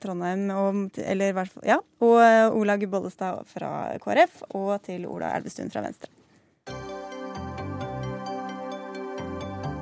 [0.00, 0.46] Trondheim.
[0.56, 6.14] Og, eller, ja, og eh, Olaug Bollestad fra KrF, og til Ola Elvestuen fra Venstre.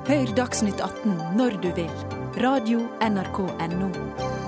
[0.09, 1.95] Hør Dagsnytt 18 når du vil.
[2.41, 4.38] Radio NRK Radio.nrk.no.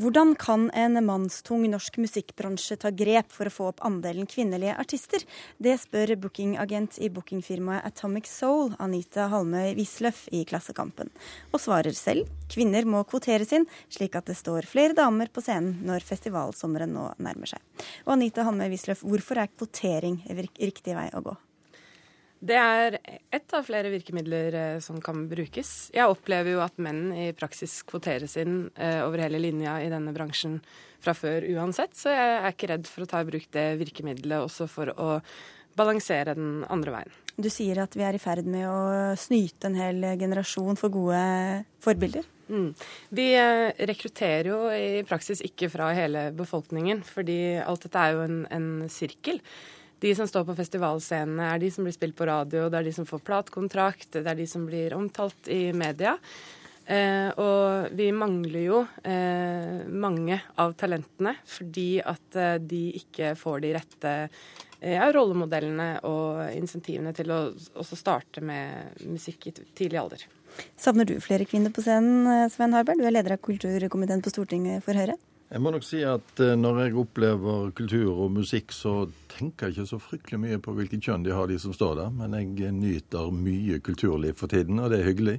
[0.00, 5.26] Hvordan kan en mannstung norsk musikkbransje ta grep for å få opp andelen kvinnelige artister?
[5.60, 11.12] Det spør bookingagent i bookingfirmaet Atomic Soul, Anita Halmøy Wisløff, i Klassekampen.
[11.52, 15.82] Og svarer selv kvinner må kvoteres inn, slik at det står flere damer på scenen
[15.84, 17.60] når festivalsommeren nå nærmer seg.
[18.08, 21.36] Og Anita Halmøy Wisløff, hvorfor er kvotering riktig vei å gå?
[22.40, 25.90] Det er ett av flere virkemidler eh, som kan brukes.
[25.92, 30.14] Jeg opplever jo at menn i praksis kvoteres inn eh, over hele linja i denne
[30.16, 30.56] bransjen
[31.04, 34.40] fra før uansett, så jeg er ikke redd for å ta i bruk det virkemidlet
[34.40, 35.18] også for å
[35.76, 37.18] balansere den andre veien.
[37.40, 38.80] Du sier at vi er i ferd med å
[39.20, 41.20] snyte en hel generasjon for gode
[41.84, 42.24] forbilder?
[42.50, 42.70] Mm.
[43.16, 48.24] Vi eh, rekrutterer jo i praksis ikke fra hele befolkningen, fordi alt dette er jo
[48.24, 49.44] en, en sirkel
[50.00, 52.94] de som står på festivalscenene, er de som blir spilt på radio, det er de
[52.96, 56.16] som får platekontrakt, det er de som blir omtalt i media.
[56.90, 63.60] Eh, og vi mangler jo eh, mange av talentene fordi at eh, de ikke får
[63.62, 64.14] de rette
[64.80, 67.40] eh, rollemodellene og insentivene til å
[67.78, 70.26] også starte med musikk i tidlig alder.
[70.80, 72.98] Savner du flere kvinner på scenen, Svein Sven Harberg?
[72.98, 75.20] Du er leder av kulturkomiteen på Stortinget for Høyre.
[75.50, 79.80] Jeg må nok si at eh, når jeg opplever kultur og musikk, så tenker jeg
[79.80, 82.14] ikke så fryktelig mye på hvilket kjønn de har, de som står der.
[82.14, 85.38] Men jeg nyter mye kulturliv for tiden, og det er hyggelig.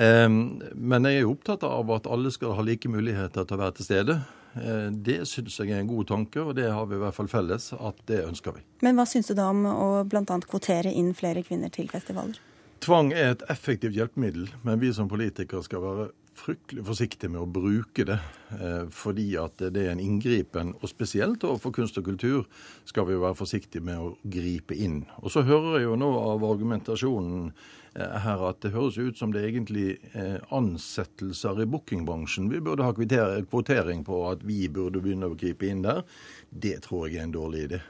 [0.00, 3.88] Men jeg er opptatt av at alle skal ha like muligheter til å være til
[3.90, 4.14] stede.
[4.54, 7.30] Eh, det syns jeg er en god tanke, og det har vi i hvert fall
[7.30, 8.64] felles at det ønsker vi.
[8.86, 10.24] Men hva syns du da om å bl.a.
[10.24, 12.40] kvotere inn flere kvinner til festivaler?
[12.80, 16.08] Tvang er et effektivt hjelpemiddel, men vi som politikere skal være
[16.40, 18.18] fryktelig forsiktig med å bruke det,
[18.56, 20.72] eh, fordi at det er en inngripen.
[20.80, 22.46] Og spesielt overfor kunst og kultur
[22.88, 25.04] skal vi være forsiktige med å gripe inn.
[25.22, 27.52] Og så hører jeg jo nå av argumentasjonen
[27.94, 32.50] eh, her at det høres ut som det er egentlig eh, ansettelser i bookingbransjen.
[32.50, 36.04] Vi burde ha kvotering på at vi burde begynne å gripe inn der.
[36.50, 37.82] Det tror jeg er en dårlig idé.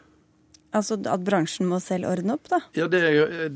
[0.70, 2.60] Altså at bransjen må selv ordne opp, da?
[2.78, 3.02] Ja, det,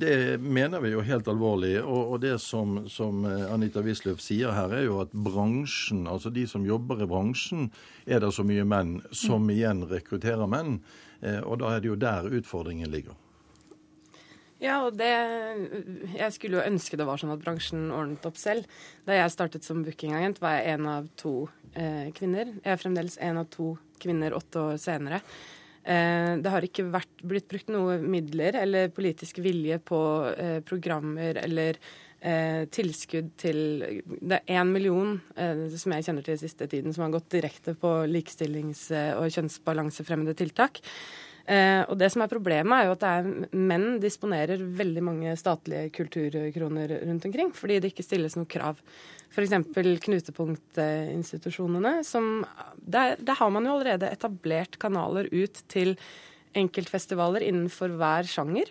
[0.02, 1.76] det mener vi jo helt alvorlig.
[1.84, 6.32] Og, og det som, som eh, Anita Wisløff sier her, er jo at bransjen, altså
[6.34, 7.68] de som jobber i bransjen,
[8.06, 9.54] er det så mye menn som mm.
[9.54, 10.80] igjen rekrutterer menn.
[11.22, 13.14] Eh, og da er det jo der utfordringen ligger.
[14.62, 15.10] Ja, og det
[16.14, 18.66] Jeg skulle jo ønske det var sånn at bransjen ordnet opp selv.
[19.06, 21.34] Da jeg startet som bookingagent, var jeg en av to
[21.74, 22.56] eh, kvinner.
[22.62, 25.20] Jeg er fremdeles en av to kvinner åtte år senere.
[25.84, 30.00] Eh, det har ikke vært, blitt brukt noe midler eller politisk vilje på
[30.32, 31.76] eh, programmer eller
[32.24, 33.60] eh, tilskudd til
[34.00, 37.76] Det er én million som jeg kjenner til den siste tiden, som har gått direkte
[37.76, 40.80] på likestillings- og kjønnsbalansefremmende tiltak.
[41.44, 45.90] Eh, og det som er Problemet er jo at er menn disponerer veldig mange statlige
[45.98, 48.80] kulturkroner rundt omkring, fordi det ikke stilles noe krav.
[49.34, 49.52] F.eks.
[50.06, 52.04] knutepunktinstitusjonene.
[52.06, 52.46] som
[52.78, 55.96] der, der, har man jo allerede etablert kanaler ut til
[56.56, 58.70] enkeltfestivaler innenfor hver sjanger.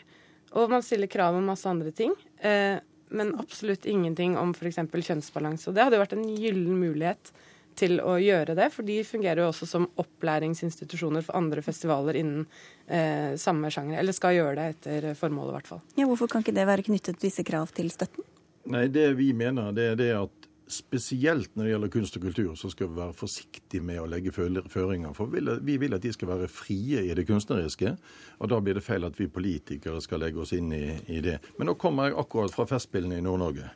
[0.57, 2.13] Og man stiller krav om masse andre ting.
[2.39, 2.79] Eh,
[3.13, 4.79] men absolutt ingenting om f.eks.
[4.89, 5.69] kjønnsbalanse.
[5.69, 7.33] Og det hadde jo vært en gyllen mulighet
[7.79, 12.45] til å gjøre det, for de fungerer jo også som opplæringsinstitusjoner for andre festivaler innen
[12.87, 13.99] eh, samme sjanger.
[14.01, 15.83] Eller skal gjøre det etter formålet, i hvert fall.
[15.99, 18.25] Ja, hvorfor kan ikke det være knyttet visse krav til støtten?
[18.71, 22.53] Nei, Det vi mener, det er det at spesielt når det gjelder kunst og kultur,
[22.55, 25.13] så skal vi være forsiktige med å legge føringer.
[25.17, 27.95] For vi vil at de skal være frie i det kunstneriske,
[28.39, 31.39] og da blir det feil at vi politikere skal legge oss inn i, i det.
[31.57, 33.69] Men nå kommer jeg akkurat fra Festspillene i Nord-Norge.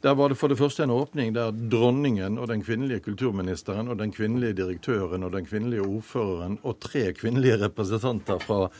[0.00, 3.98] Der var det for det første en åpning der dronningen og den kvinnelige kulturministeren og
[4.00, 8.70] den kvinnelige direktøren og den kvinnelige ordføreren og tre kvinnelige representanter fra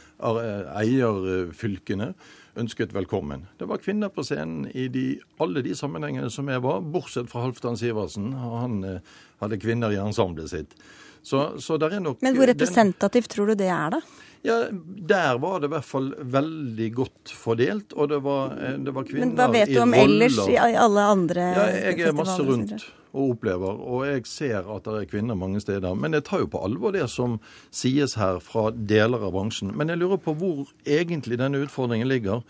[0.80, 2.14] eierfylkene
[2.56, 3.44] ønsket velkommen.
[3.60, 5.04] Det var kvinner på scenen i de,
[5.40, 8.32] alle de sammenhengene som jeg var, bortsett fra Halvdan Sivertsen.
[8.32, 10.74] Han eh, hadde kvinner i ensemblet sitt.
[11.22, 14.00] Så, så nok, Men hvor representativt den, tror du det er, da?
[14.42, 18.94] Ja, Der var det i hvert fall veldig godt fordelt, og det var, eh, det
[18.94, 19.34] var kvinner i roller.
[19.34, 23.32] Men hva vet du om ellers i alle andre ja, Jeg er masse rundt og
[23.34, 25.94] opplever, og jeg ser at det er kvinner mange steder.
[25.98, 27.40] Men jeg tar jo på alvor det som
[27.74, 29.74] sies her fra deler av bransjen.
[29.76, 32.44] Men jeg lurer på hvor egentlig denne utfordringen ligger.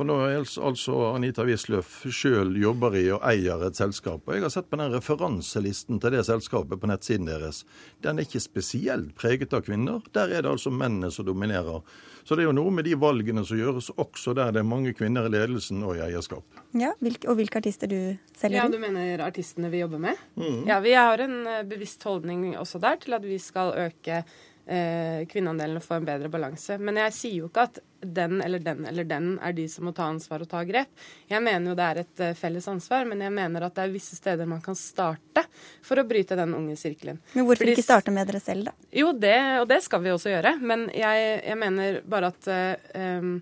[0.00, 4.22] For nå er altså Anita Wisløff sjøl jobber i og eier et selskap.
[4.24, 7.66] Og jeg har sett på den referanselisten til det selskapet på nettsiden deres.
[8.00, 10.00] Den er ikke spesielt preget av kvinner.
[10.16, 11.84] Der er det altså mennene som dominerer.
[12.24, 14.94] Så det er jo noe med de valgene som gjøres også der det er mange
[14.96, 16.48] kvinner i ledelsen og i eierskap.
[16.72, 16.94] Ja,
[17.28, 20.16] Og hvilke artister du selger Ja, Du mener artistene vi jobber med?
[20.40, 20.64] Mm.
[20.64, 24.24] Ja, vi har en eh, bevisst holdning også der til at vi skal øke
[24.70, 26.76] kvinneandelen og få en bedre balanse.
[26.78, 29.92] Men jeg sier jo ikke at den eller den eller den er de som må
[29.96, 30.90] ta ansvar og ta grep.
[31.28, 33.94] Jeg mener jo det er et uh, felles ansvar, men jeg mener at det er
[33.94, 35.44] visse steder man kan starte
[35.84, 37.20] for å bryte den unge sirkelen.
[37.34, 38.90] Men hvorfor Fordi, ikke starte med dere selv, da?
[38.94, 40.54] Jo, det, og det skal vi også gjøre.
[40.62, 42.52] Men jeg, jeg mener bare at
[42.94, 43.34] um,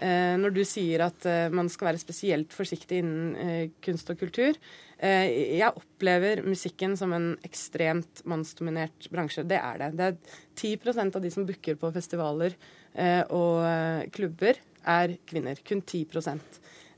[0.00, 5.72] når du sier at man skal være spesielt forsiktig innen kunst og kultur, Eh, jeg
[5.72, 9.46] opplever musikken som en ekstremt mannsdominert bransje.
[9.48, 9.90] Det er det.
[9.96, 10.18] Det er
[10.60, 12.56] 10 av de som booker på festivaler
[12.92, 15.60] eh, og eh, klubber, er kvinner.
[15.64, 16.04] Kun 10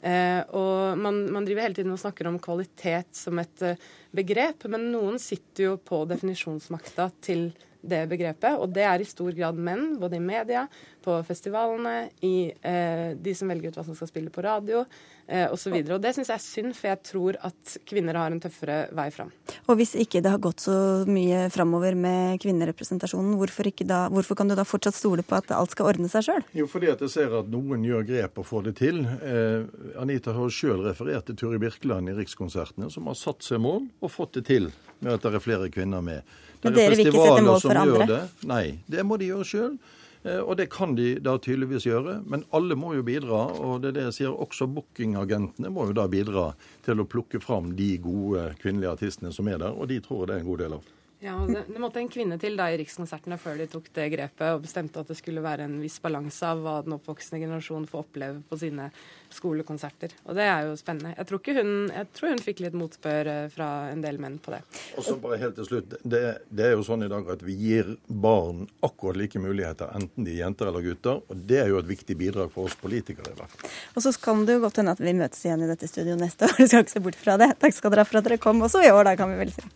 [0.03, 3.63] og man, man, driver hele tiden og snakker om kvalitet som et
[4.11, 8.57] begrep, men noen sitter jo på definisjonsmakta til det begrepet.
[8.59, 10.67] Og det er i stor grad menn, både i media,
[11.03, 14.85] på festivalene, i eh, de som velger ut hva som skal spille på radio,
[15.27, 15.73] eh, osv.
[15.75, 18.43] Og, så og det syns jeg er synd, for jeg tror at kvinner har en
[18.43, 19.33] tøffere vei fram.
[19.67, 20.77] Og hvis ikke det har gått så
[21.09, 25.75] mye framover med kvinnerepresentasjonen, hvorfor, da, hvorfor, kan du da fortsatt stole på at alt
[25.75, 26.47] skal ordne seg sjøl?
[26.57, 29.03] Jo, fordi at jeg ser at noen gjør grep og får det til.
[29.03, 29.67] Eh,
[30.03, 34.13] Anita har sjøl referert til Turi Birkeland i Rikskonsertene, som har satt seg mål og
[34.13, 34.73] fått det til
[35.03, 36.23] med at det er flere kvinner med.
[36.63, 38.07] Men dere vil ikke sette mål for andre?
[38.07, 38.21] Det.
[38.49, 39.75] Nei, det må de gjøre sjøl.
[40.23, 43.45] Eh, og det kan de da tydeligvis gjøre, men alle må jo bidra.
[43.59, 46.51] Og det er det jeg sier, også bookingagentene må jo da bidra
[46.87, 50.39] til å plukke fram de gode kvinnelige artistene som er der, og de tror det
[50.39, 50.91] er en god del av.
[51.25, 54.57] Ja, det, det, måtte en kvinne til da i Rikskonsertene før de tok det grepet
[54.57, 58.01] og bestemte at det skulle være en viss balanse av hva den oppvoksende generasjon får
[58.03, 58.89] oppleve på sine
[59.31, 60.17] skolekonserter.
[60.27, 61.13] Og det er jo spennende.
[61.15, 64.51] Jeg tror, hun, jeg tror hun fikk litt motbør eh, fra en del menn på
[64.57, 64.61] det.
[64.99, 65.95] Og så bare helt til slutt.
[66.03, 70.27] Det, det, er jo sånn i dag at vi gir barn akkurat like muligheter, enten
[70.27, 71.23] de er jenter eller gutter.
[71.23, 73.79] Og det er jo et viktig bidrag for oss politikere i hvert fall.
[73.95, 76.51] Og så kan det jo godt hende at vi møtes igjen i dette studioet neste
[76.51, 76.59] år.
[76.63, 77.53] Vi skal ikke se bort fra det.
[77.63, 79.55] Takk skal dere ha for at dere kom også i år, da kan vi vel
[79.55, 79.71] si.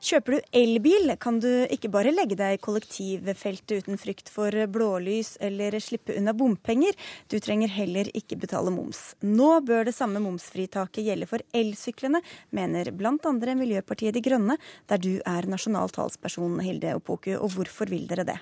[0.00, 5.34] Kjøper du elbil, kan du ikke bare legge deg i kollektivfeltet uten frykt for blålys
[5.44, 6.96] eller slippe unna bompenger.
[7.28, 9.12] Du trenger heller ikke betale moms.
[9.20, 12.22] Nå bør det samme momsfritaket gjelde for elsyklene,
[12.56, 13.32] mener bl.a.
[13.60, 14.56] Miljøpartiet De Grønne,
[14.88, 17.34] der du er nasjonal talsperson, Hilde Opoku.
[17.36, 18.38] Og hvorfor vil dere det?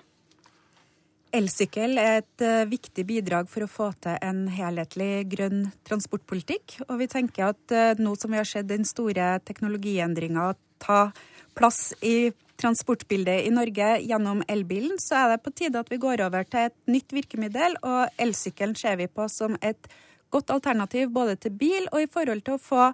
[1.34, 6.78] Elsykkel er et eh, viktig bidrag for å få til en helhetlig grønn transportpolitikk.
[6.86, 11.10] Og vi tenker at eh, nå som vi har sett den store teknologiendringa ta
[11.58, 16.22] plass i transportbildet i Norge gjennom elbilen, så er det på tide at vi går
[16.26, 17.76] over til et nytt virkemiddel.
[17.86, 19.90] Og elsykkelen ser vi på som et
[20.34, 22.90] godt alternativ både til bil og i forhold til å få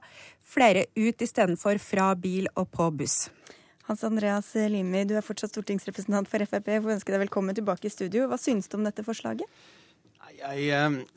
[0.55, 3.29] flere ut istedenfor fra bil og på buss.
[3.89, 6.71] Hans Andreas Limi, du er fortsatt stortingsrepresentant for Frp.
[6.73, 8.29] Jeg får ønske deg velkommen tilbake i studio.
[8.31, 9.49] Hva synes du om dette forslaget?
[10.35, 10.71] Jeg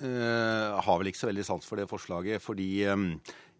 [0.03, 3.05] øh, har vel ikke så veldig sans for det forslaget, fordi øh,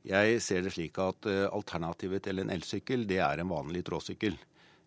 [0.07, 4.37] jeg ser det slik at uh, alternativet til en elsykkel, det er en vanlig tråsykkel.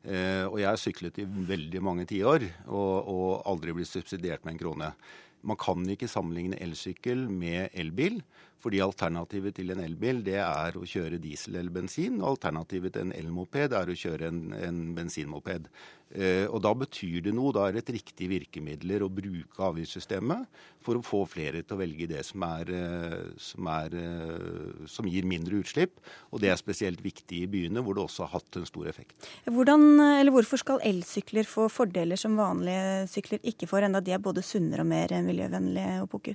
[0.01, 4.57] Uh, og jeg har syklet i veldig mange tiår og, og aldri blitt subsidiert med
[4.57, 4.93] en krone.
[5.41, 8.21] Man kan ikke sammenligne elsykkel med elbil.
[8.61, 12.19] Fordi alternativet til en elbil det er å kjøre diesel eller bensin.
[12.21, 15.71] Og alternativet til en elmoped er å kjøre en, en bensinmoped.
[16.11, 17.53] Eh, og da betyr det noe.
[17.55, 21.81] Da er det et riktig virkemidler å bruke avgiftssystemet for å få flere til å
[21.81, 26.03] velge det som, er, eh, som, er, eh, som gir mindre utslipp.
[26.35, 29.15] Og det er spesielt viktig i byene, hvor det også har hatt en stor effekt.
[29.47, 29.87] Hvordan,
[30.19, 34.43] eller hvorfor skal elsykler få fordeler som vanlige sykler ikke får, enda de er både
[34.43, 36.01] sunnere og mer miljøvennlige?
[36.07, 36.35] Opoku?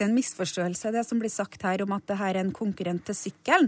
[0.00, 2.54] det er en misforståelse, det som blir sagt her om at det her er en
[2.56, 3.66] konkurrent til sykkelen.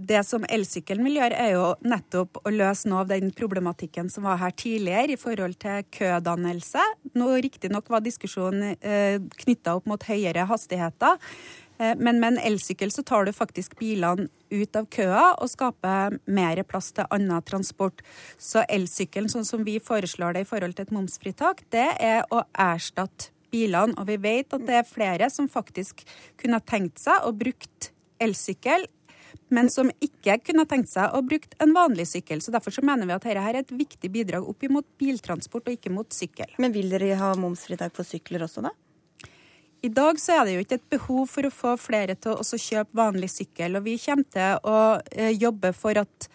[0.00, 4.24] Det som elsykkelen vil gjøre, er jo nettopp å løse noe av den problematikken som
[4.24, 6.84] var her tidligere i forhold til kødannelse.
[7.20, 11.20] Nå Riktignok var diskusjonen eh, knytta opp mot høyere hastigheter.
[11.80, 16.16] Eh, men med en elsykkel så tar du faktisk bilene ut av køa og skaper
[16.30, 18.00] mer plass til annen transport.
[18.40, 22.44] Så elsykkelen, sånn som vi foreslår det i forhold til et momsfritak, det er å
[22.56, 23.96] erstatte bilene.
[24.00, 26.06] Og vi vet at det er flere som faktisk
[26.40, 28.84] kunne tenkt seg å brukt elsykkel,
[29.50, 32.42] men som ikke kunne tenkt seg å brukt en vanlig sykkel.
[32.42, 35.76] Så Derfor så mener vi at dette er et viktig bidrag opp imot biltransport og
[35.76, 36.54] ikke mot sykkel.
[36.62, 38.74] Men vil dere ha momsfritak for sykler også, da?
[39.80, 42.44] I dag så er det jo ikke et behov for å få flere til å
[42.44, 43.78] kjøpe vanlig sykkel.
[43.78, 44.80] Og vi kommer til å
[45.14, 46.28] eh, jobbe for at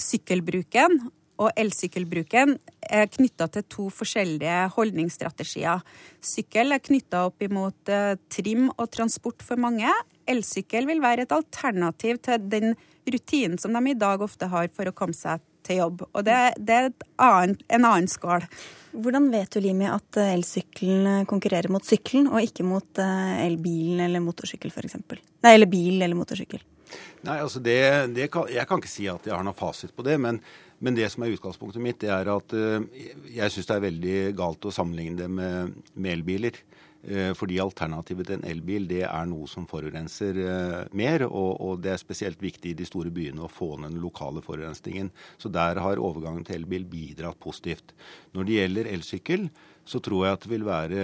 [0.00, 0.96] sykkelbruken
[1.42, 2.56] og elsykkelbruken
[2.92, 5.82] er knytta til to forskjellige holdningsstrategier.
[6.22, 9.90] Sykkel er knytta opp imot eh, trim og transport for mange.
[10.30, 12.76] Elsykkel vil være et alternativ til den
[13.08, 16.06] rutinen som de i dag ofte har for å komme seg til jobb.
[16.12, 18.46] Og det, det er annet, en annen skål.
[18.92, 24.04] Hvordan vet du, Limi, at eh, elsykkelen konkurrerer mot sykkelen, og ikke mot eh, elbilen
[24.04, 25.00] eller motorsykkel f.eks.?
[25.42, 26.60] Nei, eller bil eller motorsykkel?
[27.24, 27.78] Nei, altså det,
[28.16, 30.18] det kan, Jeg kan ikke si at jeg har noen fasit på det.
[30.20, 30.42] Men,
[30.82, 32.82] men det som er utgangspunktet mitt, det er at uh,
[33.30, 35.76] jeg syns det er veldig galt å sammenligne det med,
[36.10, 36.58] elbiler.
[37.02, 41.26] Uh, fordi alternativet til en elbil det er noe som forurenser uh, mer.
[41.28, 44.42] Og, og, det er spesielt viktig i de store byene å få ned den lokale
[44.42, 45.12] forurensningen.
[45.38, 47.94] Så der har overgangen til elbil bidratt positivt.
[48.34, 49.46] Når det gjelder elsykkel,
[49.84, 51.02] så tror jeg at det vil være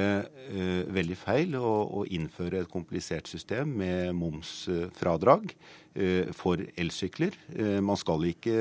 [0.48, 5.50] eh, veldig feil å, å, innføre et komplisert system med momsfradrag
[5.98, 7.34] eh, for elsykler.
[7.58, 8.54] Eh, man, skal ikke,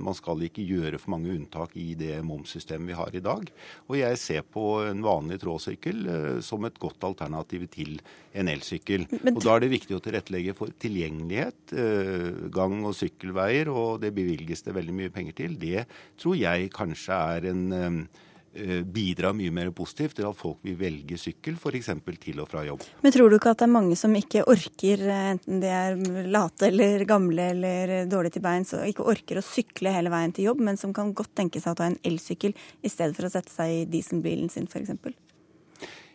[0.00, 3.50] man, skal ikke, gjøre for mange unntak i det momssystemet vi har i dag.
[3.88, 8.00] Og jeg ser på en vanlig trådsykkel eh, som et godt alternativ til
[8.32, 9.06] en elsykkel.
[9.20, 9.36] Men...
[9.36, 14.14] Og da er det viktig å tilrettelegge for tilgjengelighet, eh, gang- og sykkelveier, og det
[14.16, 15.60] bevilges det veldig mye penger til.
[15.60, 15.84] Det
[16.16, 18.08] tror jeg kanskje er en
[18.54, 21.92] eh, Eh, bidra mye mer positivt til at folk vil velge sykkel f.eks.
[22.18, 22.82] til og fra jobb.
[23.04, 25.94] Men tror du ikke at det er mange som ikke orker, eh, enten de er
[26.26, 30.48] late eller gamle eller dårlige til beins, og ikke orker å sykle hele veien til
[30.50, 32.50] jobb, men som kan godt tenke seg å ta en elsykkel
[32.82, 34.98] i stedet for å sette seg i dieselbilen sin f.eks.?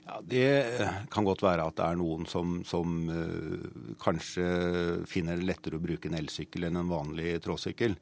[0.06, 0.46] Ja, Det
[1.10, 3.08] kan godt være at det er noen som, som
[4.04, 4.46] kanskje
[5.10, 7.96] finner det lettere å bruke en elsykkel enn en vanlig tråsykkel.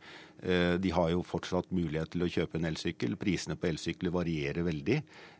[0.44, 3.16] Uh, de har jo fortsatt mulighet til å kjøpe en elsykkel.
[3.20, 4.98] Prisene på elsykler varierer veldig.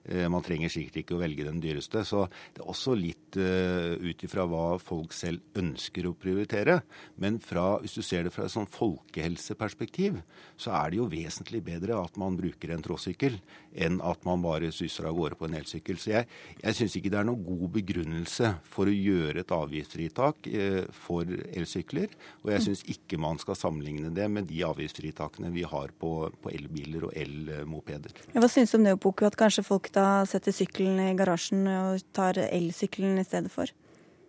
[0.08, 2.06] Uh, man trenger sikkert ikke å velge den dyreste.
[2.08, 2.26] Så
[2.56, 6.80] det er også litt ut ifra hva folk selv ønsker å prioritere.
[7.20, 10.20] Men fra, hvis du ser det fra et sånn folkehelseperspektiv,
[10.56, 13.40] så er det jo vesentlig bedre at man bruker en tråsykkel
[13.74, 15.98] enn at man bare suser av gårde på en elsykkel.
[15.98, 16.30] Så jeg,
[16.62, 21.30] jeg syns ikke det er noen god begrunnelse for å gjøre et avgiftsfritak eh, for
[21.50, 22.14] elsykler.
[22.44, 26.50] Og jeg syns ikke man skal sammenligne det med de avgiftsfritakene vi har på, på
[26.50, 28.12] elbiler og elmopeder.
[28.34, 32.02] Hva synes du om det, Opoku, at kanskje folk da setter sykkelen i garasjen og
[32.14, 33.72] tar elsykkelen i stedet for?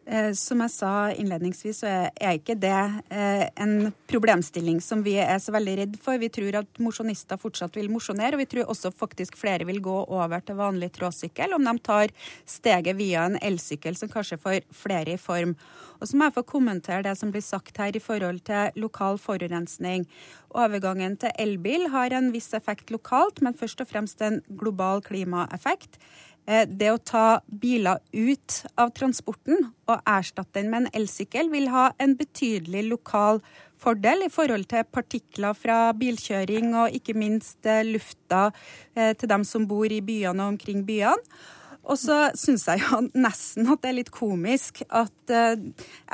[0.07, 2.77] Eh, som jeg sa innledningsvis, så er ikke det
[3.09, 6.21] eh, en problemstilling som vi er så veldig redd for.
[6.21, 9.97] Vi tror at mosjonister fortsatt vil mosjonere, og vi tror også faktisk flere vil gå
[10.05, 12.13] over til vanlig tråsykkel om de tar
[12.45, 15.57] steget via en elsykkel, som kanskje får flere i form.
[16.03, 19.17] Og så må jeg få kommentere det som blir sagt her i forhold til lokal
[19.23, 20.05] forurensning.
[20.53, 25.97] Overgangen til elbil har en viss effekt lokalt, men først og fremst en global klimaeffekt.
[26.45, 31.71] Eh, det å ta biler ut av transporten og erstatte den med en elsykkel vil
[31.73, 33.41] ha en betydelig lokal
[33.81, 38.51] fordel i forhold til partikler fra bilkjøring og ikke minst eh, lufta
[38.93, 41.41] eh, til dem som bor i byene og omkring byene.
[41.85, 45.33] Og så syns jeg jo nesten at det er litt komisk at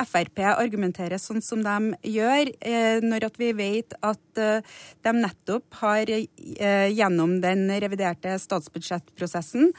[0.07, 2.51] Frp argumenterer sånn som de gjør,
[3.05, 9.71] når at vi vet at de nettopp har gjennom den reviderte statsbudsjettprosessen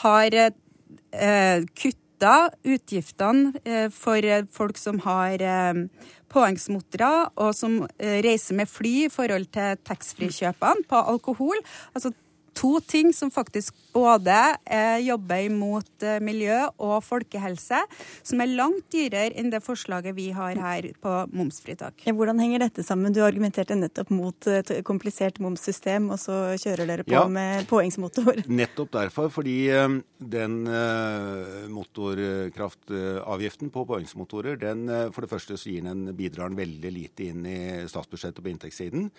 [0.00, 2.34] har eh, kutta
[2.64, 4.24] utgiftene eh, for
[4.54, 5.84] folk som har eh,
[6.32, 11.60] påhengsmotere, og som eh, reiser med fly i forhold til taxfree-kjøpene på alkohol.
[11.94, 12.12] Altså
[12.56, 17.82] to ting som faktisk både eh, jobber imot eh, miljø og folkehelse,
[18.24, 22.04] som er langt dyrere enn det forslaget vi har her på momsfritak.
[22.06, 23.14] Ja, hvordan henger dette sammen?
[23.14, 28.44] Du argumenterte nettopp mot et komplisert momssystem, og så kjører dere på ja, med påhengsmotor.
[28.62, 35.72] Nettopp derfor, fordi eh, den eh, motorkraftavgiften på påhengsmotorer, den eh, for det første så
[35.72, 39.10] gir den bidrar den veldig lite inn i statsbudsjettet på inntektssiden.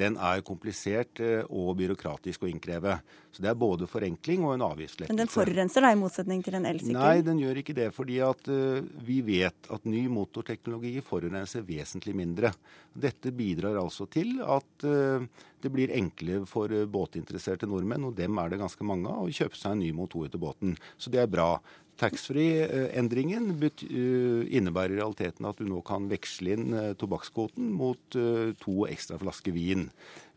[0.00, 3.00] Den er komplisert eh, og byråkratisk å innkreve.
[3.34, 5.10] Så det er både forenkling og en avgiftslettelse.
[5.12, 6.98] Men den forurenser da, i motsetning til en elsykkel?
[6.98, 7.88] Nei, den gjør ikke det.
[7.96, 12.52] Fordi at uh, vi vet at ny motorteknologi forurenser vesentlig mindre.
[12.92, 15.24] Dette bidrar altså til at uh,
[15.60, 19.58] det blir enklere for båtinteresserte nordmenn, og dem er det ganske mange av, å kjøpe
[19.58, 20.76] seg en ny motor til båten.
[21.00, 21.52] Så det er bra.
[22.00, 28.18] Taxfree-endringen innebærer i realiteten at du nå kan veksle inn tobakkskvoten mot
[28.62, 29.88] to ekstra flasker vin.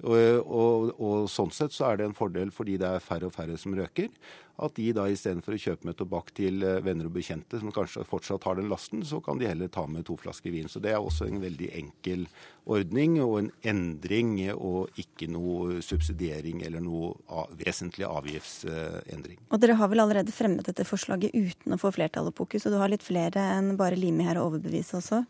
[0.03, 3.35] Og, og, og, sånn sett så er det en fordel fordi det er færre og
[3.35, 4.11] færre som røker.
[4.61, 8.45] At de da istedenfor å kjøpe med tobakk til venner og bekjente som kanskje fortsatt
[8.45, 10.69] har den lasten, så kan de heller ta med to flasker vin.
[10.69, 12.27] Så det er også en veldig enkel
[12.69, 17.15] ordning og en endring, og ikke noe subsidiering eller noe
[17.59, 19.41] vesentlig avgiftsendring.
[19.49, 22.77] Og dere har vel allerede fremmet dette forslaget uten å få flertallet på så du
[22.77, 25.23] har litt flere enn bare Limi her å overbevise også?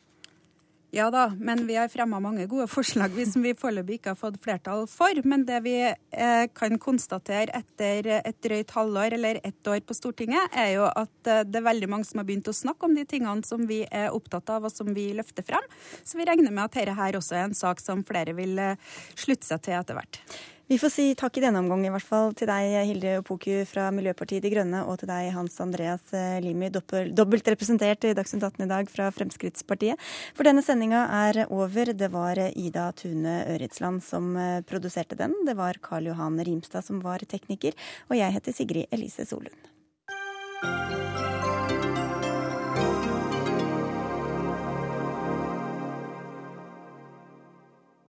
[0.94, 4.36] Ja da, men vi har fremma mange gode forslag som vi foreløpig ikke har fått
[4.44, 5.18] flertall for.
[5.26, 10.54] Men det vi eh, kan konstatere etter et drøyt halvår eller ett år på Stortinget,
[10.54, 13.08] er jo at eh, det er veldig mange som har begynt å snakke om de
[13.10, 15.66] tingene som vi er opptatt av og som vi løfter frem.
[16.06, 18.94] Så vi regner med at dette her også er en sak som flere vil eh,
[19.18, 20.22] slutte seg til etter hvert.
[20.68, 23.90] Vi får si takk i denne omgang, i hvert fall til deg, Hilde Opoku fra
[23.92, 28.64] Miljøpartiet De Grønne, og til deg, Hans Andreas eh, Limi, dobbelt representert i Dagsnytt 18
[28.64, 30.00] i dag fra Fremskrittspartiet.
[30.38, 31.92] For denne sendinga er over.
[31.92, 35.36] Det var Ida Tune Øritsland som eh, produserte den.
[35.44, 37.76] Det var Karl Johan Rimstad som var tekniker,
[38.08, 39.60] og jeg heter Sigrid Elise Solund.